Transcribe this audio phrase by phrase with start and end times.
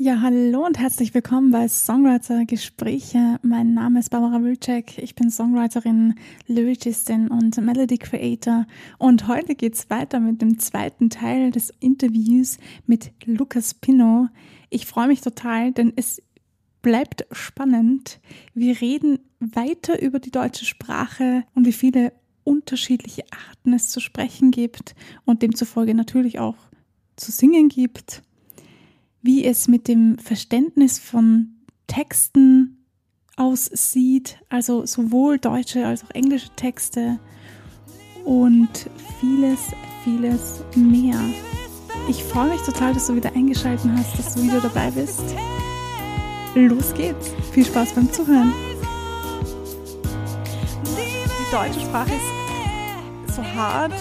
[0.00, 3.40] Ja, hallo und herzlich willkommen bei Songwriter Gespräche.
[3.42, 4.96] Mein Name ist Barbara Wilczek.
[4.98, 6.14] Ich bin Songwriterin,
[6.46, 8.64] Lyricistin und Melody Creator.
[8.98, 14.28] Und heute geht's weiter mit dem zweiten Teil des Interviews mit Lukas Pino.
[14.70, 16.22] Ich freue mich total, denn es
[16.80, 18.20] bleibt spannend.
[18.54, 22.12] Wir reden weiter über die deutsche Sprache und wie viele
[22.44, 24.94] unterschiedliche Arten es zu sprechen gibt
[25.24, 26.54] und demzufolge natürlich auch
[27.16, 28.22] zu singen gibt
[29.22, 32.84] wie es mit dem Verständnis von Texten
[33.36, 37.18] aussieht, also sowohl deutsche als auch englische Texte
[38.24, 38.90] und
[39.20, 39.60] vieles,
[40.04, 41.18] vieles mehr.
[42.08, 45.22] Ich freue mich total, dass du wieder eingeschaltet hast, dass du wieder dabei bist.
[46.54, 47.32] Los geht's.
[47.52, 48.52] Viel Spaß beim Zuhören.
[50.84, 52.12] Die deutsche Sprache
[53.26, 53.92] ist so hart.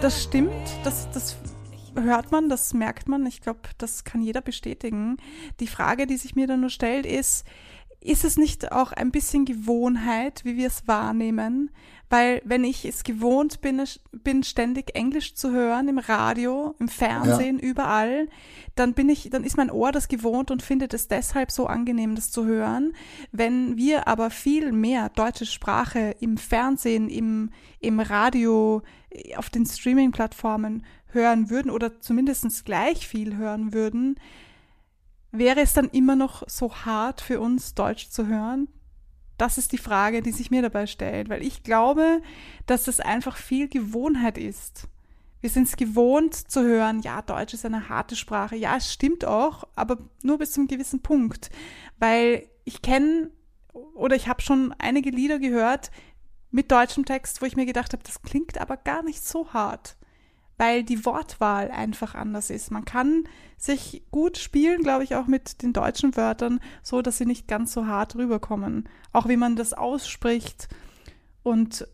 [0.00, 0.52] Das stimmt,
[0.84, 1.36] das, das
[1.94, 3.26] hört man, das merkt man.
[3.26, 5.16] Ich glaube, das kann jeder bestätigen.
[5.60, 7.44] Die Frage, die sich mir dann nur stellt, ist,
[8.00, 11.70] ist es nicht auch ein bisschen Gewohnheit, wie wir es wahrnehmen?
[12.08, 17.60] Weil wenn ich es gewohnt bin, bin ständig Englisch zu hören im Radio, im Fernsehen,
[17.60, 17.68] ja.
[17.68, 18.28] überall,
[18.74, 22.16] dann bin ich, dann ist mein Ohr das gewohnt und findet es deshalb so angenehm,
[22.16, 22.94] das zu hören.
[23.30, 28.82] Wenn wir aber viel mehr deutsche Sprache im Fernsehen, im, im Radio,
[29.36, 34.18] auf den Streaming-Plattformen hören würden oder zumindest gleich viel hören würden,
[35.32, 38.68] wäre es dann immer noch so hart für uns, Deutsch zu hören?
[39.38, 42.20] Das ist die Frage, die sich mir dabei stellt, weil ich glaube,
[42.66, 44.86] dass es einfach viel Gewohnheit ist.
[45.40, 48.56] Wir sind es gewohnt zu hören, ja, Deutsch ist eine harte Sprache.
[48.56, 51.48] Ja, es stimmt auch, aber nur bis zu einem gewissen Punkt.
[51.98, 53.30] Weil ich kenne
[53.94, 55.90] oder ich habe schon einige Lieder gehört
[56.50, 59.96] mit deutschem Text, wo ich mir gedacht habe, das klingt aber gar nicht so hart
[60.60, 62.70] weil die Wortwahl einfach anders ist.
[62.70, 63.24] Man kann
[63.56, 67.72] sich gut spielen, glaube ich, auch mit den deutschen Wörtern, so dass sie nicht ganz
[67.72, 68.86] so hart rüberkommen.
[69.14, 70.68] Auch wie man das ausspricht
[71.42, 71.88] und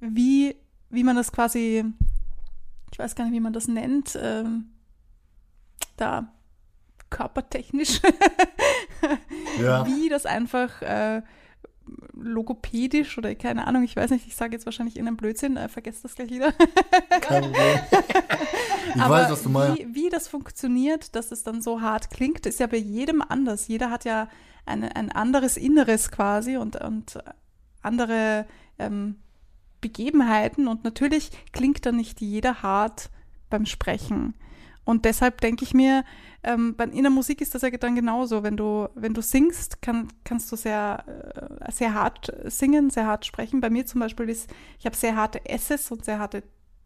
[0.00, 0.54] wie,
[0.90, 1.82] wie man das quasi,
[2.92, 4.66] ich weiß gar nicht, wie man das nennt, ähm,
[5.96, 6.30] da
[7.08, 8.02] körpertechnisch,
[9.62, 9.86] ja.
[9.86, 11.22] wie das einfach äh,
[12.14, 15.68] logopädisch oder keine Ahnung, ich weiß nicht, ich sage jetzt wahrscheinlich in einem Blödsinn, äh,
[15.68, 16.52] vergesst das gleich wieder.
[17.20, 17.44] Kein
[18.94, 19.78] ich Aber weiß, was du meinst.
[19.78, 23.68] Wie, wie das funktioniert, dass es dann so hart klingt, ist ja bei jedem anders.
[23.68, 24.28] Jeder hat ja
[24.66, 27.18] eine, ein anderes Inneres quasi und, und
[27.82, 28.46] andere
[28.78, 29.16] ähm,
[29.80, 33.10] Begebenheiten und natürlich klingt dann nicht jeder hart
[33.48, 34.34] beim Sprechen.
[34.84, 36.04] Und deshalb denke ich mir,
[36.42, 38.42] ähm, in der Musik ist das ja dann genauso.
[38.42, 41.04] Wenn du, wenn du singst, kann, kannst du sehr,
[41.66, 43.60] äh, sehr hart singen, sehr hart sprechen.
[43.60, 46.42] Bei mir zum Beispiel ist, ich habe sehr harte S's und sehr harte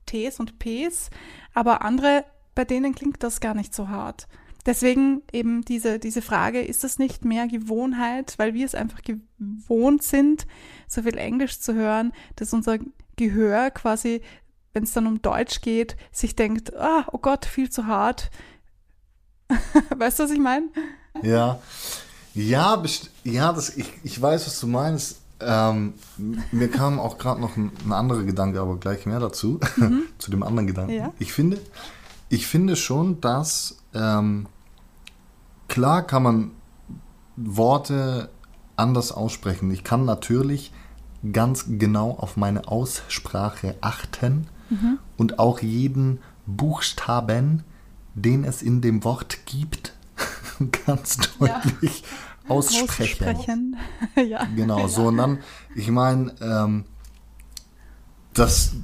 [0.06, 1.10] T's und P's,
[1.54, 4.26] aber andere, bei denen klingt das gar nicht so hart.
[4.66, 10.02] Deswegen eben diese, diese Frage, ist das nicht mehr Gewohnheit, weil wir es einfach gewohnt
[10.02, 10.46] sind,
[10.88, 12.78] so viel Englisch zu hören, dass unser
[13.16, 14.22] Gehör quasi,
[14.72, 18.30] wenn es dann um Deutsch geht, sich denkt, ah, oh Gott, viel zu hart,
[19.96, 20.68] weißt du, was ich meine?
[21.22, 21.58] Ja.
[22.34, 22.82] Ja,
[23.24, 25.20] ja das, ich, ich weiß, was du meinst.
[25.40, 25.94] Ähm,
[26.52, 30.04] mir kam auch gerade noch ein, ein, anderer Gedanke, aber gleich mehr dazu, mhm.
[30.18, 30.92] zu dem anderen Gedanken.
[30.92, 31.12] Ja.
[31.18, 31.58] Ich, finde,
[32.28, 34.46] ich finde schon, dass ähm,
[35.68, 36.50] klar kann man
[37.36, 38.30] Worte
[38.76, 39.70] anders aussprechen.
[39.70, 40.72] Ich kann natürlich
[41.32, 44.98] ganz genau auf meine Aussprache achten mhm.
[45.16, 47.64] und auch jeden Buchstaben
[48.14, 49.94] den es in dem Wort gibt,
[50.86, 52.50] ganz deutlich ja.
[52.50, 53.28] aussprechen.
[53.28, 53.76] aussprechen.
[54.28, 54.44] ja.
[54.56, 55.38] Genau, so und dann,
[55.74, 56.84] ich meine, ähm,
[58.32, 58.74] das,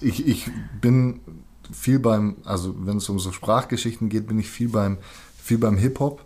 [0.00, 0.50] ich, ich
[0.80, 1.20] bin
[1.72, 4.98] viel beim, also wenn es um so Sprachgeschichten geht, bin ich viel beim,
[5.36, 6.24] viel beim Hip-Hop.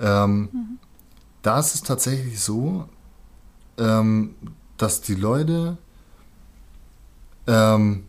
[0.00, 0.78] Ähm, mhm.
[1.42, 2.88] Da ist es tatsächlich so,
[3.78, 4.34] ähm,
[4.76, 5.78] dass die Leute
[7.46, 8.04] ähm,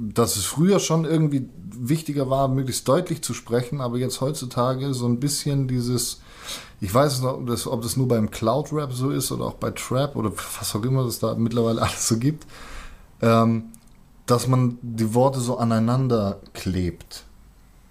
[0.00, 5.06] dass es früher schon irgendwie wichtiger war, möglichst deutlich zu sprechen, aber jetzt heutzutage so
[5.06, 6.22] ein bisschen dieses,
[6.80, 9.70] ich weiß nicht, ob das, ob das nur beim Cloud-Rap so ist oder auch bei
[9.72, 12.46] Trap oder was auch immer es da mittlerweile alles so gibt,
[13.20, 13.64] ähm,
[14.24, 17.24] dass man die Worte so aneinander klebt.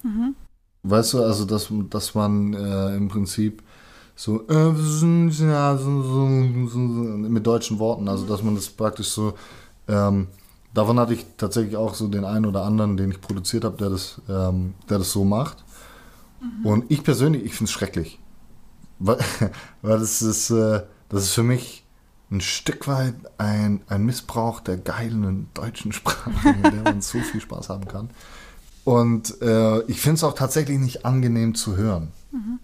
[0.02, 0.36] Mhm.
[0.82, 3.62] Weißt du, also dass, dass man äh, im Prinzip
[4.16, 4.72] so äh,
[7.30, 9.34] mit deutschen Worten, also dass man das praktisch so
[9.88, 10.28] ähm,
[10.74, 13.90] davon hatte ich tatsächlich auch so den einen oder anderen, den ich produziert habe, der
[13.90, 15.64] das, ähm, der das so macht.
[16.42, 16.66] Mhm.
[16.66, 18.20] Und ich persönlich, ich finde es schrecklich.
[19.00, 19.18] Weil,
[19.82, 21.86] weil das ist, äh, das ist für mich
[22.32, 27.42] ein Stück weit ein, ein Missbrauch der geilen deutschen Sprache, mit der man so viel
[27.42, 28.10] Spaß haben kann.
[28.84, 32.12] Und äh, ich finde es auch tatsächlich nicht angenehm zu hören.
[32.32, 32.60] Mhm.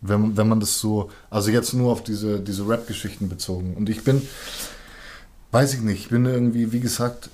[0.00, 3.74] Wenn, wenn man das so, also jetzt nur auf diese, diese Rap-Geschichten bezogen.
[3.74, 4.22] Und ich bin,
[5.52, 7.30] weiß ich nicht, ich bin irgendwie, wie gesagt,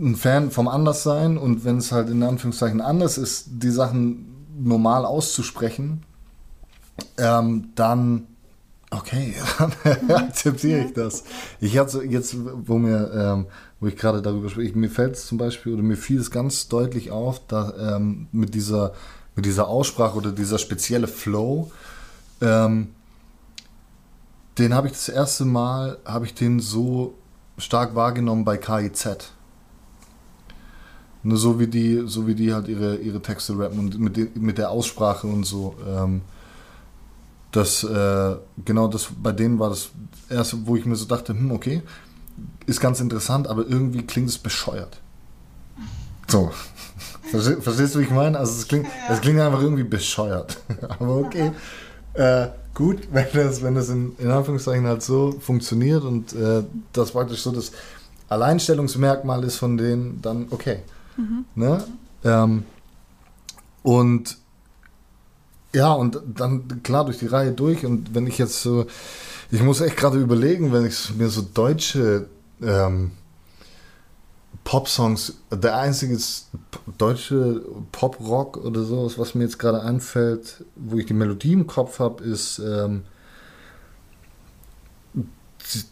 [0.00, 5.04] ein Fan vom Anderssein und wenn es halt in Anführungszeichen anders ist, die Sachen normal
[5.04, 6.02] auszusprechen,
[7.18, 8.26] ähm, dann
[8.90, 11.24] okay, dann akzeptiere ich das.
[11.60, 13.46] Ich hatte jetzt, wo mir, ähm,
[13.80, 16.68] wo ich gerade darüber spreche, mir fällt es zum Beispiel oder mir fiel es ganz
[16.68, 18.92] deutlich auf, da ähm, mit dieser
[19.34, 21.70] mit dieser Aussprache oder dieser spezielle Flow,
[22.42, 22.88] ähm,
[24.58, 27.14] den habe ich das erste Mal, habe ich den so
[27.62, 29.32] stark wahrgenommen bei KIZ.
[31.22, 34.28] Nur so wie die, so wie die halt ihre, ihre Texte rappen und mit, de,
[34.34, 35.76] mit der Aussprache und so.
[35.86, 36.22] Ähm,
[37.52, 39.90] das, äh, genau das, bei denen war das
[40.28, 41.82] erste, wo ich mir so dachte, hm, okay,
[42.66, 45.00] ist ganz interessant, aber irgendwie klingt es bescheuert.
[46.26, 46.50] So.
[47.30, 48.38] Verstehst du, wie ich meine?
[48.38, 50.58] Also es klingt, es klingt einfach irgendwie bescheuert.
[50.88, 51.52] aber okay.
[52.14, 57.12] Äh, gut, wenn das, wenn das in, in Anführungszeichen halt so funktioniert und äh, das
[57.12, 57.72] praktisch so das
[58.28, 60.78] Alleinstellungsmerkmal ist von denen, dann okay.
[61.16, 61.44] Mhm.
[61.54, 61.84] Ne?
[62.24, 62.64] Ähm,
[63.82, 64.38] und
[65.74, 68.86] ja, und dann klar durch die Reihe durch und wenn ich jetzt so,
[69.50, 72.28] ich muss echt gerade überlegen, wenn ich mir so deutsche
[72.62, 73.12] ähm,
[74.64, 76.16] Pop-Songs, der einzige
[76.96, 81.98] deutsche Pop-Rock oder sowas, was mir jetzt gerade einfällt, wo ich die Melodie im Kopf
[81.98, 83.02] habe, ist ähm,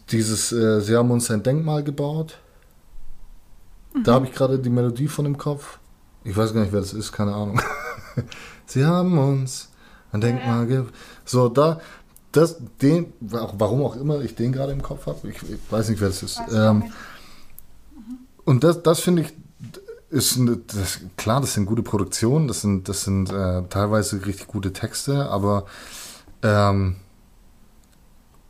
[0.09, 2.37] dieses äh, Sie haben uns ein Denkmal gebaut.
[3.93, 4.03] Mhm.
[4.03, 5.79] Da habe ich gerade die Melodie von im Kopf.
[6.23, 7.61] Ich weiß gar nicht, wer das ist, keine Ahnung.
[8.65, 9.69] Sie haben uns
[10.11, 10.77] ein Denkmal ja.
[10.77, 10.93] gebaut.
[11.25, 11.81] So, da,
[12.31, 15.99] das, den, warum auch immer ich den gerade im Kopf habe, ich, ich, weiß nicht,
[15.99, 16.41] wer das ist.
[16.53, 16.91] Ähm.
[18.45, 19.33] Und das, das finde ich,
[20.09, 24.73] ist das, klar, das sind gute Produktionen, das sind, das sind äh, teilweise richtig gute
[24.73, 25.65] Texte, aber
[26.43, 26.97] ähm,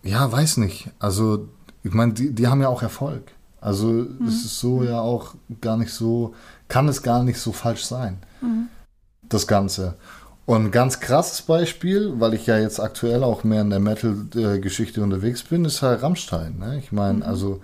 [0.04, 0.90] ja, weiß nicht.
[1.00, 1.50] Also,
[1.84, 3.32] ich meine, die, die haben ja auch Erfolg.
[3.62, 4.28] Also mhm.
[4.28, 6.34] es ist so ja auch gar nicht so,
[6.68, 8.70] kann es gar nicht so falsch sein, mhm.
[9.30, 9.96] das Ganze.
[10.48, 15.04] Und ein ganz krasses Beispiel, weil ich ja jetzt aktuell auch mehr in der Metal-Geschichte
[15.04, 16.58] unterwegs bin, ist halt Rammstein.
[16.58, 16.80] Ne?
[16.80, 17.24] Ich meine, mhm.
[17.24, 17.62] also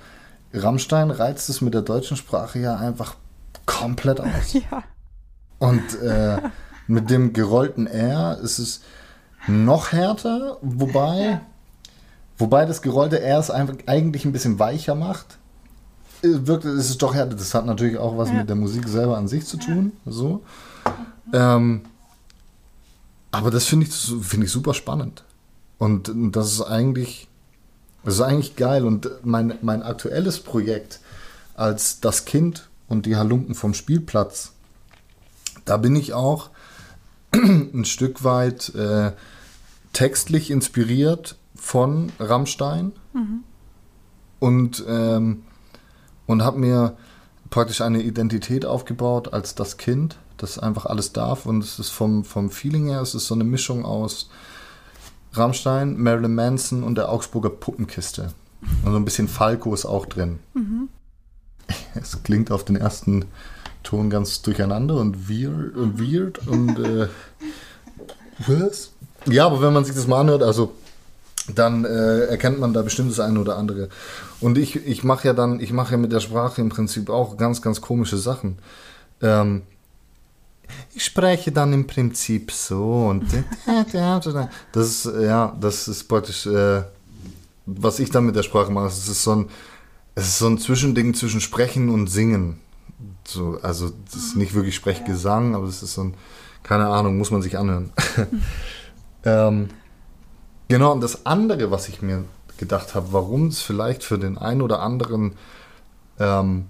[0.57, 3.15] Rammstein reizt es mit der deutschen Sprache ja einfach
[3.65, 4.54] komplett aus.
[4.54, 4.83] Ja.
[5.59, 6.38] Und äh,
[6.86, 8.81] mit dem gerollten R ist es
[9.48, 11.42] noch härter, wobei, ja.
[12.38, 15.38] wobei das gerollte R es einfach eigentlich ein bisschen weicher macht
[16.21, 17.36] wirkt, ist es doch härter.
[17.36, 18.36] Das hat natürlich auch was ja.
[18.36, 19.94] mit der Musik selber an sich zu tun.
[20.06, 20.44] So.
[21.33, 21.81] Ähm,
[23.31, 25.24] aber das finde ich, find ich super spannend.
[25.77, 27.27] Und das ist eigentlich,
[28.07, 28.86] das ist eigentlich geil.
[28.86, 31.01] Und mein, mein aktuelles Projekt
[31.56, 34.54] als das Kind und die Halunken vom Spielplatz,
[35.65, 36.50] da bin ich auch
[37.33, 39.12] ein Stück weit äh,
[39.92, 42.94] textlich inspiriert von Rammstein.
[43.12, 43.44] Mhm.
[44.39, 45.44] Und ähm,
[46.27, 46.95] und habe mir
[47.50, 51.45] praktisch eine Identität aufgebaut als das Kind, das einfach alles darf.
[51.45, 54.30] Und es ist vom, vom Feeling her, es ist so eine Mischung aus
[55.37, 58.33] Rammstein, Marilyn Manson und der Augsburger Puppenkiste.
[58.83, 60.39] Und so ein bisschen Falco ist auch drin.
[60.53, 60.89] Mhm.
[61.95, 63.25] Es klingt auf den ersten
[63.83, 67.07] Ton ganz durcheinander und weird und, weird und äh,
[68.45, 68.91] was?
[69.25, 70.73] Ja, aber wenn man sich das mal anhört, also
[71.53, 73.89] dann äh, erkennt man da bestimmt das eine oder andere.
[74.39, 77.37] Und ich, ich mache ja dann, ich mache ja mit der Sprache im Prinzip auch
[77.37, 78.59] ganz, ganz komische Sachen.
[79.21, 79.63] Ähm,
[80.94, 83.26] ich spreche dann im Prinzip so und
[84.71, 86.83] das ist, ja, das ist praktisch, äh,
[87.66, 88.88] was ich dann mit der Sprache mache.
[88.88, 89.50] Es ist so ein,
[90.16, 92.59] es ist so ein Zwischending zwischen Sprechen und Singen.
[93.26, 96.14] So, also, das ist nicht wirklich Sprechgesang, aber es ist so ein,
[96.64, 97.92] keine Ahnung, muss man sich anhören.
[99.26, 99.69] ähm,
[100.68, 102.26] Genau, und das andere, was ich mir
[102.57, 105.33] gedacht habe, warum es vielleicht für den einen oder anderen
[106.19, 106.66] ähm,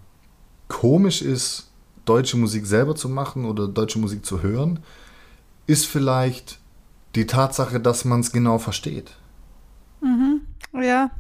[0.68, 1.70] komisch ist,
[2.08, 4.80] deutsche Musik selber zu machen oder deutsche Musik zu hören,
[5.68, 6.60] ist vielleicht
[7.16, 9.12] die Tatsache, dass man es genau versteht.
[10.02, 10.42] Mhm.
[10.74, 11.12] Ja.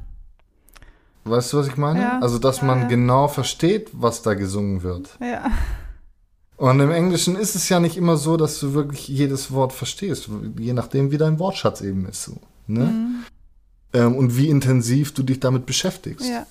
[1.25, 2.01] Weißt du, was ich meine?
[2.01, 2.19] Ja.
[2.19, 2.87] Also, dass man ja.
[2.87, 5.17] genau versteht, was da gesungen wird.
[5.19, 5.51] Ja.
[6.55, 10.29] Und im Englischen ist es ja nicht immer so, dass du wirklich jedes Wort verstehst,
[10.57, 12.23] je nachdem, wie dein Wortschatz eben ist.
[12.23, 12.37] So.
[12.65, 12.85] Ne?
[12.85, 13.23] Mhm.
[13.93, 16.27] Ähm, und wie intensiv du dich damit beschäftigst.
[16.27, 16.45] Ja.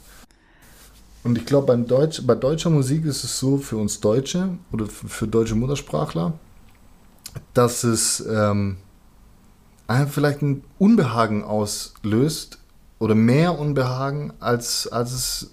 [1.26, 5.26] Und ich glaube, Deutsch, bei deutscher Musik ist es so für uns Deutsche oder für
[5.26, 6.34] deutsche Muttersprachler,
[7.52, 8.76] dass es ähm,
[10.08, 12.58] vielleicht ein Unbehagen auslöst
[13.00, 15.50] oder mehr Unbehagen, als, als es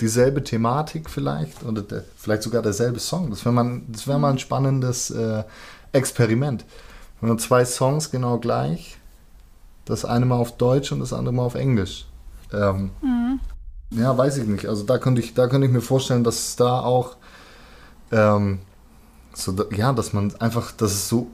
[0.00, 3.30] dieselbe Thematik vielleicht oder der, vielleicht sogar derselbe Song.
[3.30, 5.44] Das wäre mal, wär mal ein spannendes äh,
[5.92, 6.64] Experiment.
[7.20, 8.98] Wenn man zwei Songs genau gleich,
[9.84, 12.06] das eine mal auf Deutsch und das andere mal auf Englisch.
[12.52, 13.40] Ähm, mhm.
[13.90, 14.66] Ja, weiß ich nicht.
[14.66, 17.16] Also da könnte ich, da könnte ich mir vorstellen, dass da auch
[18.12, 18.60] ähm,
[19.32, 21.28] so, ja, dass man einfach, dass es so,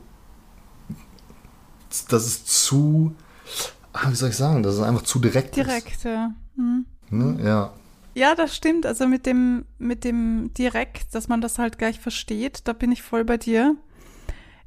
[2.08, 3.14] dass es zu,
[3.92, 6.04] ah, wie soll ich sagen, dass es einfach zu direkt, direkt ist.
[6.04, 6.32] Direkt, ja.
[6.56, 6.86] Mhm.
[7.10, 7.44] Ne?
[7.44, 7.72] Ja.
[8.14, 8.84] Ja, das stimmt.
[8.84, 13.02] Also mit dem, mit dem direkt, dass man das halt gleich versteht, da bin ich
[13.02, 13.76] voll bei dir.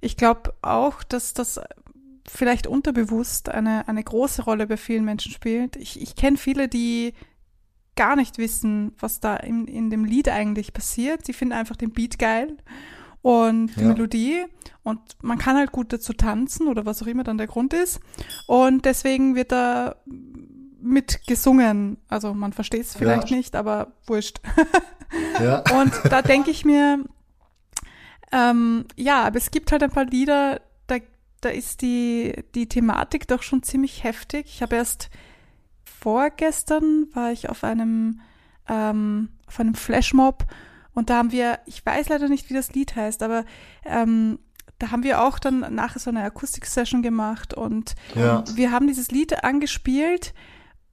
[0.02, 1.60] Ich glaube auch, dass das
[2.28, 5.76] vielleicht unterbewusst eine, eine große Rolle bei vielen Menschen spielt.
[5.76, 7.14] Ich, ich kenne viele, die
[7.96, 11.26] gar nicht wissen, was da in, in dem Lied eigentlich passiert.
[11.26, 12.58] Sie finden einfach den Beat geil
[13.22, 13.88] und die ja.
[13.88, 14.46] Melodie
[14.84, 18.00] und man kann halt gut dazu tanzen oder was auch immer dann der Grund ist.
[18.48, 19.96] Und deswegen wird da
[20.80, 21.98] mit gesungen.
[22.08, 23.38] Also man versteht es vielleicht ja.
[23.38, 24.40] nicht, aber wurscht.
[25.42, 25.64] ja.
[25.80, 27.04] Und da denke ich mir,
[28.32, 30.98] ähm, ja, aber es gibt halt ein paar Lieder, da,
[31.42, 34.46] da ist die, die Thematik doch schon ziemlich heftig.
[34.48, 35.10] Ich habe erst
[36.06, 38.22] vorgestern war ich auf einem,
[38.70, 40.46] ähm, auf einem Flashmob
[40.94, 43.44] und da haben wir, ich weiß leider nicht, wie das Lied heißt, aber
[43.86, 44.38] ähm,
[44.78, 48.44] da haben wir auch dann nachher so eine Akustik-Session gemacht und ja.
[48.54, 50.36] wir haben dieses Lied angespielt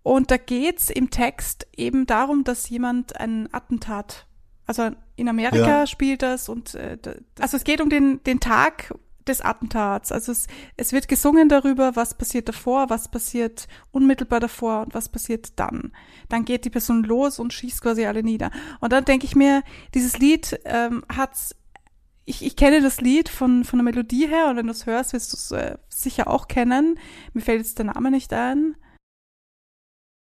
[0.03, 4.27] und da geht es im Text eben darum, dass jemand ein Attentat,
[4.65, 5.87] also in Amerika ja.
[5.87, 6.97] spielt das und äh,
[7.39, 8.95] also es geht um den, den Tag
[9.27, 10.13] des Attentats.
[10.13, 15.09] Also es, es wird gesungen darüber, was passiert davor, was passiert unmittelbar davor und was
[15.09, 15.93] passiert dann.
[16.29, 18.51] Dann geht die Person los und schießt quasi alle nieder.
[18.81, 19.63] Und dann denke ich mir,
[19.95, 21.37] dieses Lied ähm, hat
[22.25, 25.13] ich, ich kenne das Lied von, von der Melodie her und wenn du es hörst,
[25.13, 26.99] wirst du es äh, sicher auch kennen.
[27.33, 28.77] Mir fällt jetzt der Name nicht ein.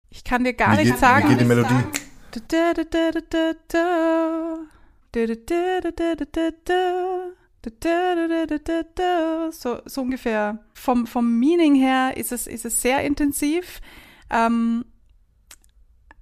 [0.10, 1.26] Ich kann dir gar nicht sagen.
[1.26, 1.84] Wie geht die Melodie?
[9.52, 10.60] So, so ungefähr.
[10.74, 13.82] Vom, vom Meaning her ist es, ist es sehr intensiv.
[14.30, 14.86] Ähm,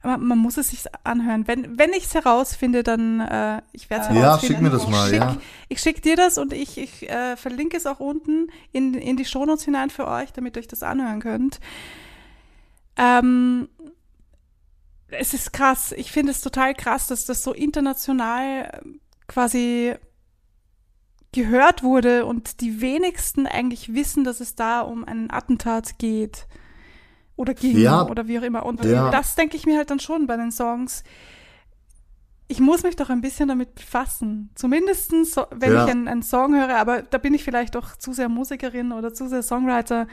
[0.04, 1.48] man, man, muss es sich anhören.
[1.48, 4.22] Wenn, wenn ich es herausfinde, dann äh, ich werde es ja, herausfinden.
[4.22, 5.38] Ja, schick mir das mal, ich schick, ja.
[5.70, 9.26] Ich schicke dir das und ich, ich äh, verlinke es auch unten in, in die
[9.26, 11.60] Shownotes hinein für euch, damit ihr euch das anhören könnt.
[12.98, 13.70] Ähm,
[15.08, 15.94] es ist krass.
[15.94, 19.96] Ich finde es total krass, dass das so international ähm, quasi
[21.34, 26.48] gehört wurde und die wenigsten eigentlich wissen, dass es da um einen Attentat geht.
[27.36, 28.66] Oder ging ja, oder wie auch immer.
[28.66, 29.10] Und ja.
[29.10, 31.04] das denke ich mir halt dann schon bei den Songs.
[32.48, 34.52] Ich muss mich doch ein bisschen damit befassen.
[34.54, 35.86] Zumindest, wenn ja.
[35.86, 39.14] ich einen, einen Song höre, aber da bin ich vielleicht doch zu sehr Musikerin oder
[39.14, 40.08] zu sehr Songwriter.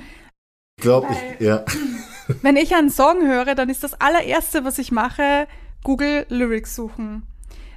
[0.81, 1.65] Glaube ich, ja.
[2.43, 5.47] Wenn ich einen Song höre, dann ist das allererste, was ich mache,
[5.83, 7.27] Google Lyrics suchen.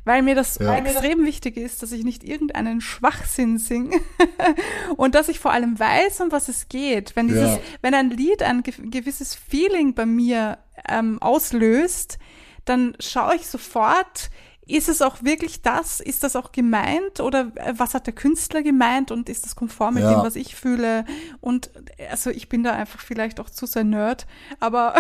[0.05, 0.75] Weil mir das ja.
[0.75, 4.01] extrem wichtig ist, dass ich nicht irgendeinen Schwachsinn singe
[4.97, 7.15] und dass ich vor allem weiß, um was es geht.
[7.15, 7.59] Wenn dieses, ja.
[7.81, 10.57] wenn ein Lied ein gewisses Feeling bei mir
[10.89, 12.17] ähm, auslöst,
[12.65, 14.29] dann schaue ich sofort,
[14.65, 15.99] ist es auch wirklich das?
[15.99, 17.19] Ist das auch gemeint?
[17.19, 19.11] Oder äh, was hat der Künstler gemeint?
[19.11, 20.13] Und ist das konform mit ja.
[20.13, 21.05] dem, was ich fühle?
[21.41, 21.69] Und
[22.09, 24.25] also ich bin da einfach vielleicht auch zu sehr Nerd,
[24.59, 24.95] aber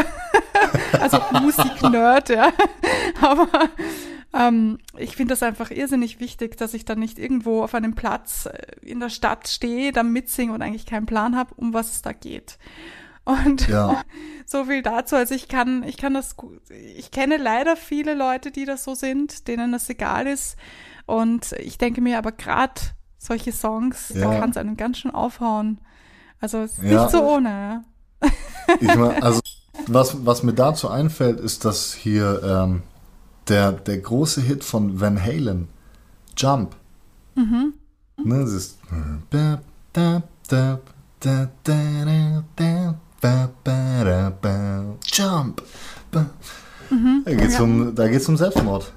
[0.99, 2.51] also Musik-Nerd, ja.
[3.21, 3.47] aber
[4.33, 8.47] ähm, ich finde das einfach irrsinnig wichtig, dass ich dann nicht irgendwo auf einem Platz
[8.47, 12.01] äh, in der Stadt stehe, da mitsinge und eigentlich keinen Plan habe, um was es
[12.01, 12.57] da geht.
[13.25, 14.01] Und ja.
[14.45, 15.15] so viel dazu.
[15.15, 16.35] Also ich kann, ich kann das,
[16.69, 20.57] ich kenne leider viele Leute, die das so sind, denen das egal ist.
[21.05, 22.81] Und ich denke mir aber gerade
[23.17, 24.29] solche Songs, ja.
[24.29, 25.79] da kann es einen ganz schön aufhauen.
[26.39, 27.03] Also es ist ja.
[27.03, 27.83] nicht so ohne.
[28.81, 29.41] Ich mein, also
[29.87, 32.83] was, was mir dazu einfällt, ist, dass hier ähm,
[33.47, 35.67] der, der große Hit von Van Halen,
[36.37, 36.75] Jump.
[37.35, 37.73] Mhm.
[38.17, 38.77] Ne, das ist
[45.05, 45.63] Jump.
[46.89, 47.23] Mhm.
[47.25, 48.91] Da geht es um, da geht's um Selbstmord.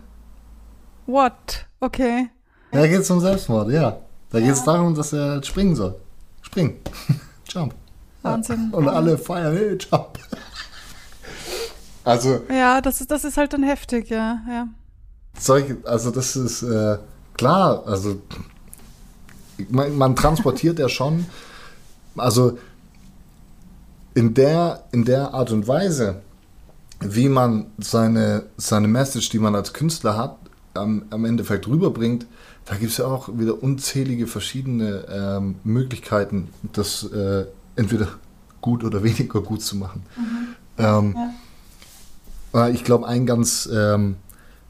[1.07, 1.67] What?
[1.81, 2.29] Okay.
[2.73, 3.99] Da geht es um Selbstmord, ja.
[4.31, 5.95] Da geht es darum, dass er springen soll.
[6.43, 6.79] Springen.
[7.49, 7.75] Jump.
[8.23, 8.71] Wahnsinn.
[8.73, 10.19] Und alle feiern, hey, Jump.
[12.07, 12.41] Also.
[12.49, 14.69] Ja, das ist, das ist halt dann heftig, ja, ja.
[15.37, 16.99] Solche, also das ist äh,
[17.35, 18.23] klar, also
[19.69, 21.27] man, man transportiert ja schon,
[22.17, 22.59] also
[24.15, 26.23] in der, in der Art und Weise,
[27.01, 30.37] wie man seine, seine Message, die man als Künstler hat,
[30.75, 32.25] am, am Endeffekt rüberbringt,
[32.67, 38.11] da gibt es ja auch wieder unzählige verschiedene ähm, Möglichkeiten, das äh, entweder
[38.61, 40.05] gut oder weniger gut zu machen.
[40.17, 40.55] Mhm.
[40.79, 41.31] Ähm, ja.
[42.73, 44.17] Ich glaube, ein ganz ähm,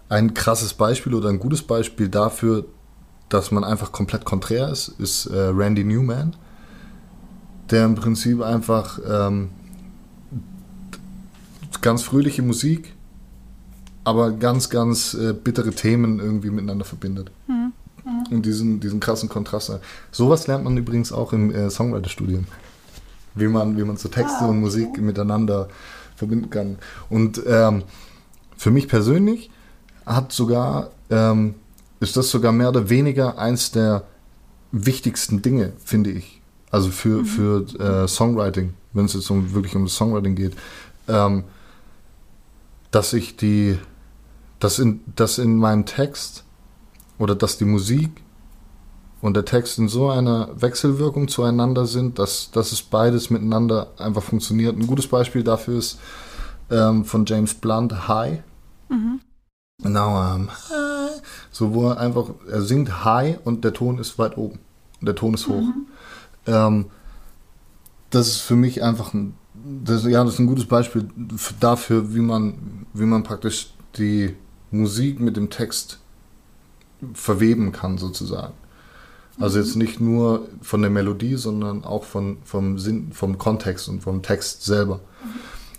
[0.09, 2.65] ein krasses Beispiel oder ein gutes Beispiel dafür,
[3.29, 6.37] dass man einfach komplett konträr ist, ist äh, Randy Newman,
[7.71, 9.51] der im Prinzip einfach ähm,
[11.81, 12.95] ganz fröhliche Musik,
[14.05, 17.33] aber ganz, ganz äh, bittere Themen irgendwie miteinander verbindet.
[17.49, 17.73] Mhm.
[18.31, 19.73] Und diesen, diesen krassen Kontrast.
[20.13, 22.47] Sowas lernt man übrigens auch im äh, Songwriter-Studium.
[23.35, 24.51] Wie man, wie man so Texte ah, okay.
[24.51, 25.69] und Musik miteinander
[26.17, 26.79] verbinden kann.
[27.09, 27.85] Und ähm,
[28.57, 29.51] für mich persönlich
[30.05, 31.55] hat sogar, ähm,
[32.01, 34.05] ist das sogar mehr oder weniger eins der
[34.73, 36.41] wichtigsten Dinge, finde ich.
[36.71, 37.25] Also für, mhm.
[37.27, 40.57] für äh, Songwriting, wenn es jetzt um, wirklich um das Songwriting geht.
[41.09, 41.45] Ähm,
[42.91, 43.79] dass ich die,
[44.59, 46.45] dass in, dass in meinem Text
[47.19, 48.11] oder dass die Musik
[49.23, 54.23] und der Text in so einer Wechselwirkung zueinander sind, dass, dass es beides miteinander einfach
[54.23, 54.77] funktioniert.
[54.77, 55.99] Ein gutes Beispiel dafür ist
[56.71, 58.43] ähm, von James Blunt, High.
[58.89, 59.21] Mhm.
[59.83, 61.23] Now I'm high.
[61.51, 64.59] So, wo er einfach, er singt High und der Ton ist weit oben.
[65.01, 65.63] Der Ton ist hoch.
[65.63, 65.87] Mhm.
[66.47, 66.87] Ähm,
[68.11, 69.35] das ist für mich einfach ein,
[69.85, 71.09] das, ja, das ist ein gutes Beispiel
[71.61, 74.35] dafür, wie man, wie man praktisch die
[74.71, 75.99] Musik mit dem Text
[77.13, 78.55] verweben kann, sozusagen.
[79.39, 84.01] Also jetzt nicht nur von der Melodie, sondern auch von, vom Sinn, vom Kontext und
[84.01, 85.01] vom Text selber.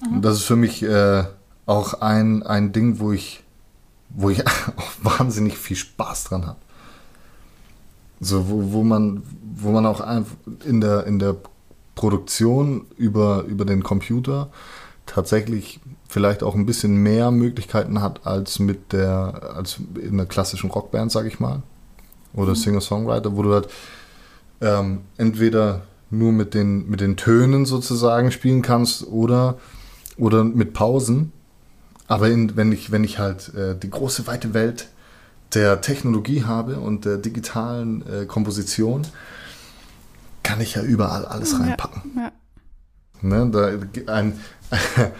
[0.01, 0.15] Mhm.
[0.15, 1.23] Und das ist für mich äh,
[1.65, 3.43] auch ein, ein Ding, wo ich,
[4.09, 6.59] wo ich auch wahnsinnig viel Spaß dran habe.
[8.19, 9.23] So, wo, wo man,
[9.55, 10.35] wo man auch einfach
[10.65, 11.35] in der, in der
[11.95, 14.49] Produktion über, über den Computer
[15.05, 20.69] tatsächlich vielleicht auch ein bisschen mehr Möglichkeiten hat als mit der, als in einer klassischen
[20.69, 21.63] Rockband, sag ich mal.
[22.37, 22.55] Oder mhm.
[22.55, 23.67] Singer-Songwriter, wo du halt
[24.61, 29.57] ähm, entweder nur mit den, mit den Tönen sozusagen spielen kannst oder,
[30.17, 31.33] oder mit Pausen.
[32.07, 34.87] Aber in, wenn, ich, wenn ich halt äh, die große weite Welt
[35.53, 39.05] der Technologie habe und der digitalen äh, Komposition,
[40.43, 42.01] kann ich ja überall alles reinpacken.
[42.15, 42.31] Ja, ja.
[43.21, 44.39] Ne, da, ein,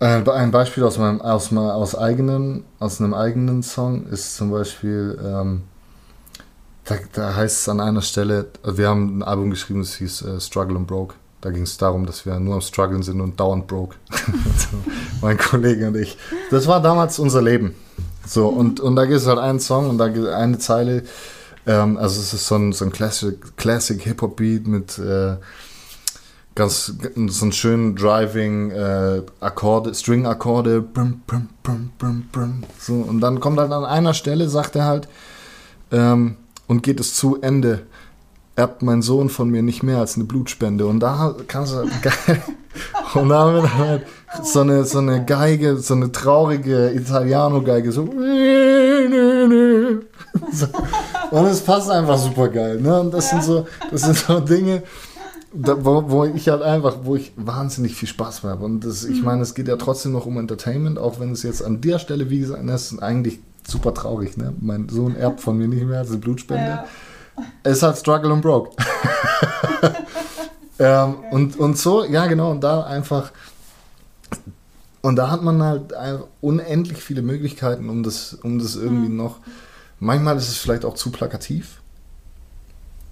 [0.00, 5.62] ein Beispiel aus, meinem, aus, aus, eigenen, aus einem eigenen Song ist zum Beispiel, ähm,
[6.84, 10.40] da, da, heißt es an einer Stelle, wir haben ein Album geschrieben, das hieß äh,
[10.40, 11.14] Struggle and Broke.
[11.44, 13.96] Da ging es darum, dass wir nur am Struggeln sind und dauernd broke.
[15.20, 16.16] mein Kollege und ich.
[16.50, 17.74] Das war damals unser Leben.
[18.26, 21.02] So, und, und da gibt es halt einen Song und da gibt es eine Zeile.
[21.66, 25.36] Ähm, also es ist so ein, so ein Classic, Classic Hip-Hop-Beat mit äh,
[26.54, 26.92] ganz
[27.26, 30.84] so einen schönen Driving äh, Akkorde, String Akkorde,
[32.78, 32.92] so.
[32.94, 35.08] Und dann kommt halt an einer Stelle sagt er halt
[35.90, 36.36] ähm,
[36.66, 37.82] und geht es zu Ende
[38.56, 40.86] erbt mein Sohn von mir nicht mehr als eine Blutspende.
[40.86, 42.42] Und da kannst du geil.
[43.14, 44.06] Und da haben wir dann halt
[44.42, 48.02] so eine so eine Geige so eine traurige Italiano Geige so,
[50.52, 50.66] so.
[51.30, 52.98] und es passt einfach super geil ne?
[52.98, 54.82] Und das sind so das sind so Dinge
[55.54, 58.64] da, wo, wo, ich halt einfach, wo ich wahnsinnig viel Spaß habe.
[58.64, 59.24] Und das, ich mhm.
[59.24, 62.28] meine, es geht ja trotzdem noch um Entertainment, auch wenn es jetzt an der Stelle,
[62.28, 64.36] wie gesagt, das ist eigentlich super traurig.
[64.36, 64.52] Ne?
[64.60, 66.64] Mein Sohn erbt von mir nicht mehr als eine Blutspende.
[66.64, 66.84] Ja.
[67.62, 68.70] Es ist halt Struggle und Broke.
[70.78, 73.32] ähm, und, und so, ja genau, und da einfach,
[75.02, 75.94] und da hat man halt
[76.40, 79.16] unendlich viele Möglichkeiten, um das, um das irgendwie mhm.
[79.16, 79.38] noch,
[80.00, 81.80] manchmal ist es vielleicht auch zu plakativ.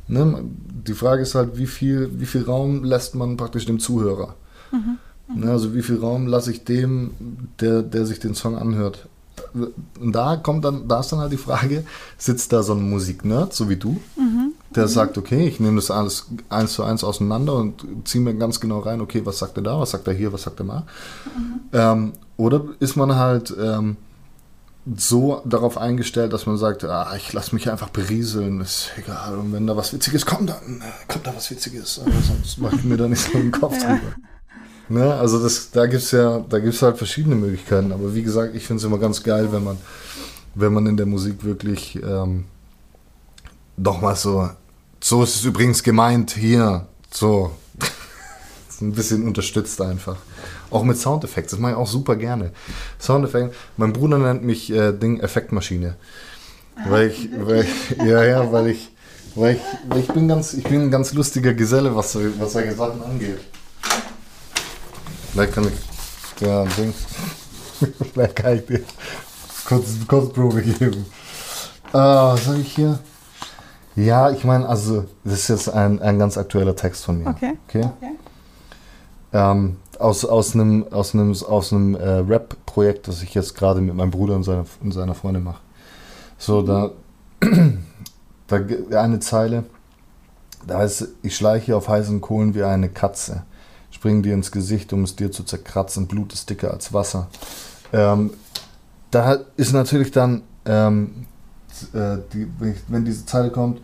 [0.09, 0.45] Ne?
[0.87, 4.35] Die Frage ist halt, wie viel, wie viel Raum lässt man praktisch dem Zuhörer?
[4.73, 4.99] Mhm.
[5.35, 5.49] Mhm.
[5.49, 7.13] Also wie viel Raum lasse ich dem,
[7.61, 9.07] der, der sich den Song anhört?
[9.55, 11.85] Und da kommt dann, da ist dann halt die Frage,
[12.19, 14.53] sitzt da so ein Musiknerd, so wie du, mhm.
[14.75, 14.89] der mhm.
[14.89, 18.81] sagt, okay, ich nehme das alles eins zu eins auseinander und ziehe mir ganz genau
[18.81, 20.85] rein, okay, was sagt er da, was sagt er hier, was sagt er mal?
[21.37, 21.61] Mhm.
[21.73, 23.97] Ähm, oder ist man halt ähm,
[24.97, 29.37] so darauf eingestellt, dass man sagt, ah, ich lasse mich einfach berieseln, ist egal.
[29.37, 32.01] Und wenn da was Witziges kommt, dann äh, kommt da was Witziges.
[32.01, 33.97] Aber sonst mache ich mir da nicht so einen Kopf ja.
[33.97, 34.15] drüber.
[34.89, 35.15] Ne?
[35.15, 37.93] Also das, da gibt es ja, da gibt es halt verschiedene Möglichkeiten.
[37.93, 39.79] Aber wie gesagt, ich finde es immer ganz geil, wenn man,
[40.55, 42.45] wenn man in der Musik wirklich ähm,
[43.77, 44.51] doch mal so,
[45.01, 47.53] so ist es übrigens gemeint hier, so
[48.83, 50.17] ein bisschen unterstützt einfach.
[50.71, 52.53] Auch mit Soundeffekten, das mache ich auch super gerne.
[53.01, 55.97] Soundeffekte, mein Bruder nennt mich äh, Ding Effektmaschine.
[56.89, 57.67] Weil ich, weil
[58.07, 58.91] ja, ja, weil ich,
[59.35, 62.75] weil ich, weil ich bin ganz, ich bin ein ganz lustiger Geselle, was, was solche
[62.75, 63.41] Sachen angeht.
[65.33, 66.93] Vielleicht kann ich, ja, Ding,
[68.13, 68.81] vielleicht kann ich dir
[69.67, 71.07] kurz, kurz Probe geben.
[71.93, 72.99] Äh, was habe ich hier?
[73.95, 77.29] Ja, ich meine, also, das ist jetzt ein, ein ganz aktueller Text von mir.
[77.29, 77.53] Okay.
[77.69, 77.91] okay?
[77.99, 78.13] okay.
[79.33, 83.95] Ähm, aus, aus einem, aus einem, aus einem äh, Rap-Projekt, das ich jetzt gerade mit
[83.95, 85.61] meinem Bruder und seiner, und seiner Freundin mache.
[86.39, 86.91] So, da,
[88.49, 88.57] da
[89.01, 89.65] eine Zeile,
[90.67, 93.45] da heißt ich schleiche auf heißen Kohlen wie eine Katze,
[93.91, 97.29] spring dir ins Gesicht, um es dir zu zerkratzen, Blut ist dicker als Wasser.
[97.93, 98.31] Ähm,
[99.11, 101.27] da ist natürlich dann, ähm,
[101.93, 103.81] äh, die, wenn, ich, wenn, diese Zeile kommt,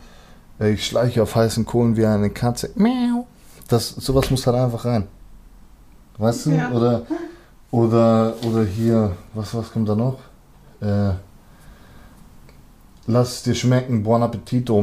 [0.61, 2.71] äh, ich schleiche auf heißen Kohlen wie eine Katze,
[3.69, 5.07] das, sowas muss halt einfach rein.
[6.19, 6.51] Weißt du?
[6.51, 6.71] Ja.
[6.73, 7.03] Oder,
[7.71, 10.19] oder, oder hier, was, was kommt da noch?
[10.81, 11.13] Äh,
[13.07, 14.83] lass es dir schmecken, buon appetito.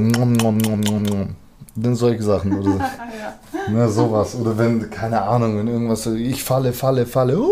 [1.76, 2.58] Denn solche Sachen.
[2.58, 3.70] Oder ja.
[3.70, 4.36] ne, sowas.
[4.36, 7.40] Oder wenn, keine Ahnung, wenn irgendwas, ich falle, falle, falle.
[7.40, 7.52] Uh!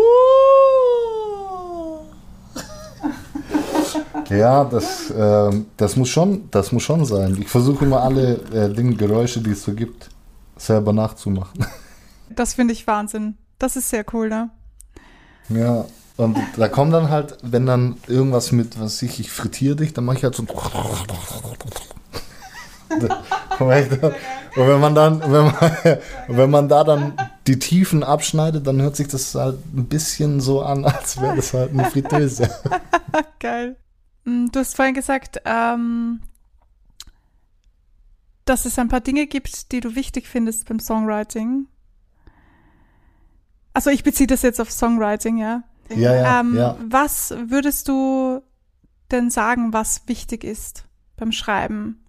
[4.30, 7.36] Ja, das, äh, das, muss schon, das muss schon sein.
[7.38, 10.08] Ich versuche immer alle äh, Dinge, Geräusche, die es so gibt,
[10.56, 11.66] selber nachzumachen.
[12.34, 13.36] Das finde ich Wahnsinn.
[13.64, 14.50] Das ist sehr cool, ne?
[15.48, 15.86] Ja,
[16.18, 20.04] und da kommt dann halt, wenn dann irgendwas mit, was ich, ich frittiere dich, dann
[20.04, 20.42] mache ich halt so.
[20.48, 20.50] und
[24.54, 25.54] wenn man dann, wenn man,
[26.28, 27.14] wenn man da dann
[27.46, 31.54] die Tiefen abschneidet, dann hört sich das halt ein bisschen so an, als wäre das
[31.54, 32.50] halt eine Fritteuse.
[33.40, 33.76] Geil.
[34.24, 36.20] Mm, du hast vorhin gesagt, ähm,
[38.44, 41.68] dass es ein paar Dinge gibt, die du wichtig findest beim Songwriting.
[43.74, 45.64] Also ich beziehe das jetzt auf Songwriting, ja.
[45.90, 46.78] Ja, ja, ähm, ja.
[46.88, 48.40] Was würdest du
[49.10, 50.84] denn sagen, was wichtig ist
[51.16, 52.04] beim Schreiben?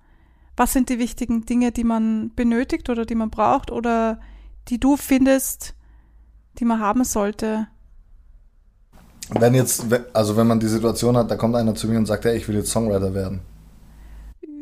[0.56, 4.22] Was sind die wichtigen Dinge, die man benötigt oder die man braucht oder
[4.70, 5.76] die du findest,
[6.60, 7.68] die man haben sollte?
[9.30, 12.26] Wenn jetzt, also wenn man die Situation hat, da kommt einer zu mir und sagt,
[12.26, 13.42] hey, ich will jetzt Songwriter werden.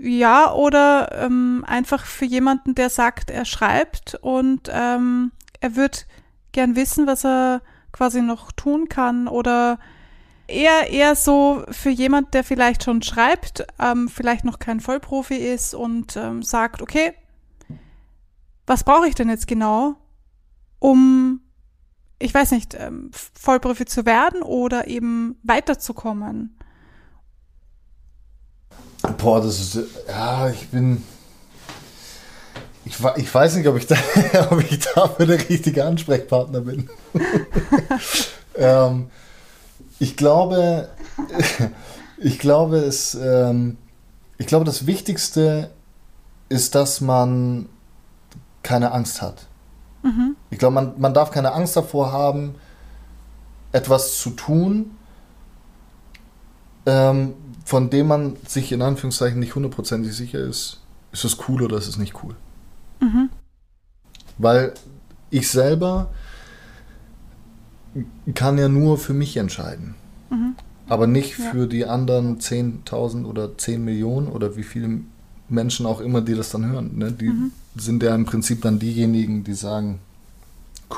[0.02, 6.08] Ja, oder ähm, einfach für jemanden, der sagt, er schreibt und ähm, er wird
[6.54, 7.62] gern wissen, was er
[7.92, 9.78] quasi noch tun kann oder
[10.48, 15.74] eher eher so für jemand, der vielleicht schon schreibt, ähm, vielleicht noch kein Vollprofi ist
[15.74, 17.14] und ähm, sagt, okay,
[18.66, 19.96] was brauche ich denn jetzt genau,
[20.80, 21.42] um
[22.24, 26.58] ich weiß nicht, ähm, Vollprofi zu werden oder eben weiterzukommen?
[29.18, 31.04] Boah, das ist, ja, ich bin,
[32.86, 33.96] ich, ich weiß nicht, ob ich, da,
[34.50, 36.90] ob ich dafür der richtige Ansprechpartner bin.
[38.56, 39.10] ähm,
[40.00, 40.90] ich glaube,
[42.18, 43.78] ich glaube, es, ähm,
[44.38, 45.72] ich glaube, das Wichtigste
[46.50, 47.70] ist, dass man
[48.64, 49.48] keine Angst hat.
[50.04, 50.36] Mhm.
[50.50, 52.56] Ich glaube, man, man darf keine Angst davor haben,
[53.72, 54.92] etwas zu tun,
[56.86, 57.34] ähm,
[57.66, 60.82] von dem man sich in Anführungszeichen nicht hundertprozentig sicher ist,
[61.14, 62.36] ist es cool oder ist es nicht cool.
[63.04, 63.30] Mhm.
[64.38, 64.74] Weil
[65.30, 66.12] ich selber
[68.34, 69.96] kann ja nur für mich entscheiden.
[70.30, 70.56] Mhm.
[70.88, 71.52] Aber nicht ja.
[71.52, 75.02] für die anderen 10.000 oder 10 Millionen oder wie viele
[75.50, 76.98] Menschen auch immer, die das dann hören.
[76.98, 77.12] Ne?
[77.12, 77.52] Die mhm.
[77.76, 80.00] sind ja im Prinzip dann diejenigen, die sagen,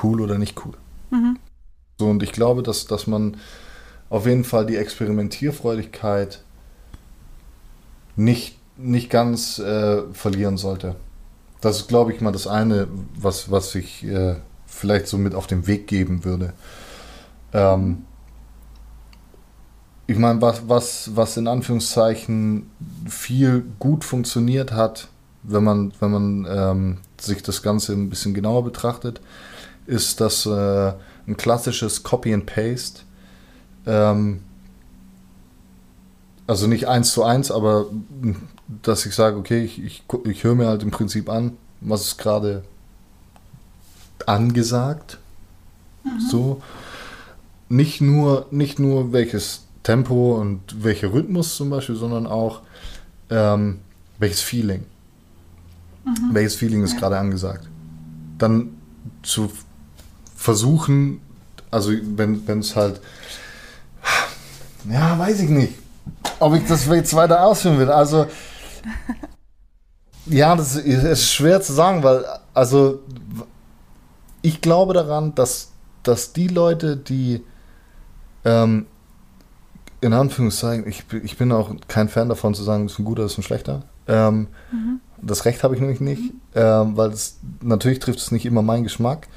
[0.02, 0.74] cool oder nicht cool.
[1.10, 1.38] Mhm.
[1.98, 3.36] So, und ich glaube, dass, dass man
[4.10, 6.42] auf jeden Fall die Experimentierfreudigkeit
[8.16, 10.96] nicht, nicht ganz äh, verlieren sollte.
[11.60, 12.88] Das ist, glaube ich, mal das eine,
[13.18, 16.52] was, was ich äh, vielleicht so mit auf den Weg geben würde.
[17.52, 18.04] Ähm,
[20.06, 22.70] ich meine, was, was, was in Anführungszeichen
[23.08, 25.08] viel gut funktioniert hat,
[25.42, 29.20] wenn man, wenn man ähm, sich das Ganze ein bisschen genauer betrachtet,
[29.86, 30.92] ist das äh,
[31.26, 33.02] ein klassisches Copy and Paste.
[33.86, 34.42] Ähm,
[36.46, 37.86] also nicht eins zu eins, aber
[38.68, 42.18] dass ich sage, okay, ich, ich, ich höre mir halt im Prinzip an, was ist
[42.18, 42.64] gerade
[44.26, 45.18] angesagt.
[46.04, 46.20] Mhm.
[46.30, 46.62] So.
[47.68, 52.62] Nicht nur, nicht nur welches Tempo und welcher Rhythmus zum Beispiel, sondern auch
[53.30, 53.80] ähm,
[54.18, 54.84] welches Feeling.
[56.04, 56.30] Mhm.
[56.32, 57.00] Welches Feeling ist ja.
[57.00, 57.68] gerade angesagt.
[58.38, 58.76] Dann
[59.22, 59.50] zu
[60.36, 61.20] versuchen,
[61.70, 63.00] also wenn es halt,
[64.88, 65.74] ja, weiß ich nicht,
[66.38, 67.90] ob ich das jetzt weiter ausführen will.
[67.90, 68.26] Also,
[70.26, 73.00] ja, das ist schwer zu sagen, weil, also,
[74.42, 75.72] ich glaube daran, dass,
[76.02, 77.42] dass die Leute, die,
[78.44, 78.86] ähm,
[80.00, 83.22] in Anführungszeichen, ich, ich bin auch kein Fan davon zu sagen, das ist ein guter,
[83.22, 83.82] das ist ein schlechter.
[84.06, 85.00] Ähm, mhm.
[85.20, 86.40] Das Recht habe ich nämlich nicht, mhm.
[86.54, 89.28] ähm, weil es natürlich trifft es nicht immer meinen Geschmack.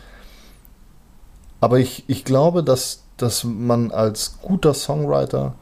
[1.62, 5.56] Aber ich, ich glaube, dass, dass man als guter Songwriter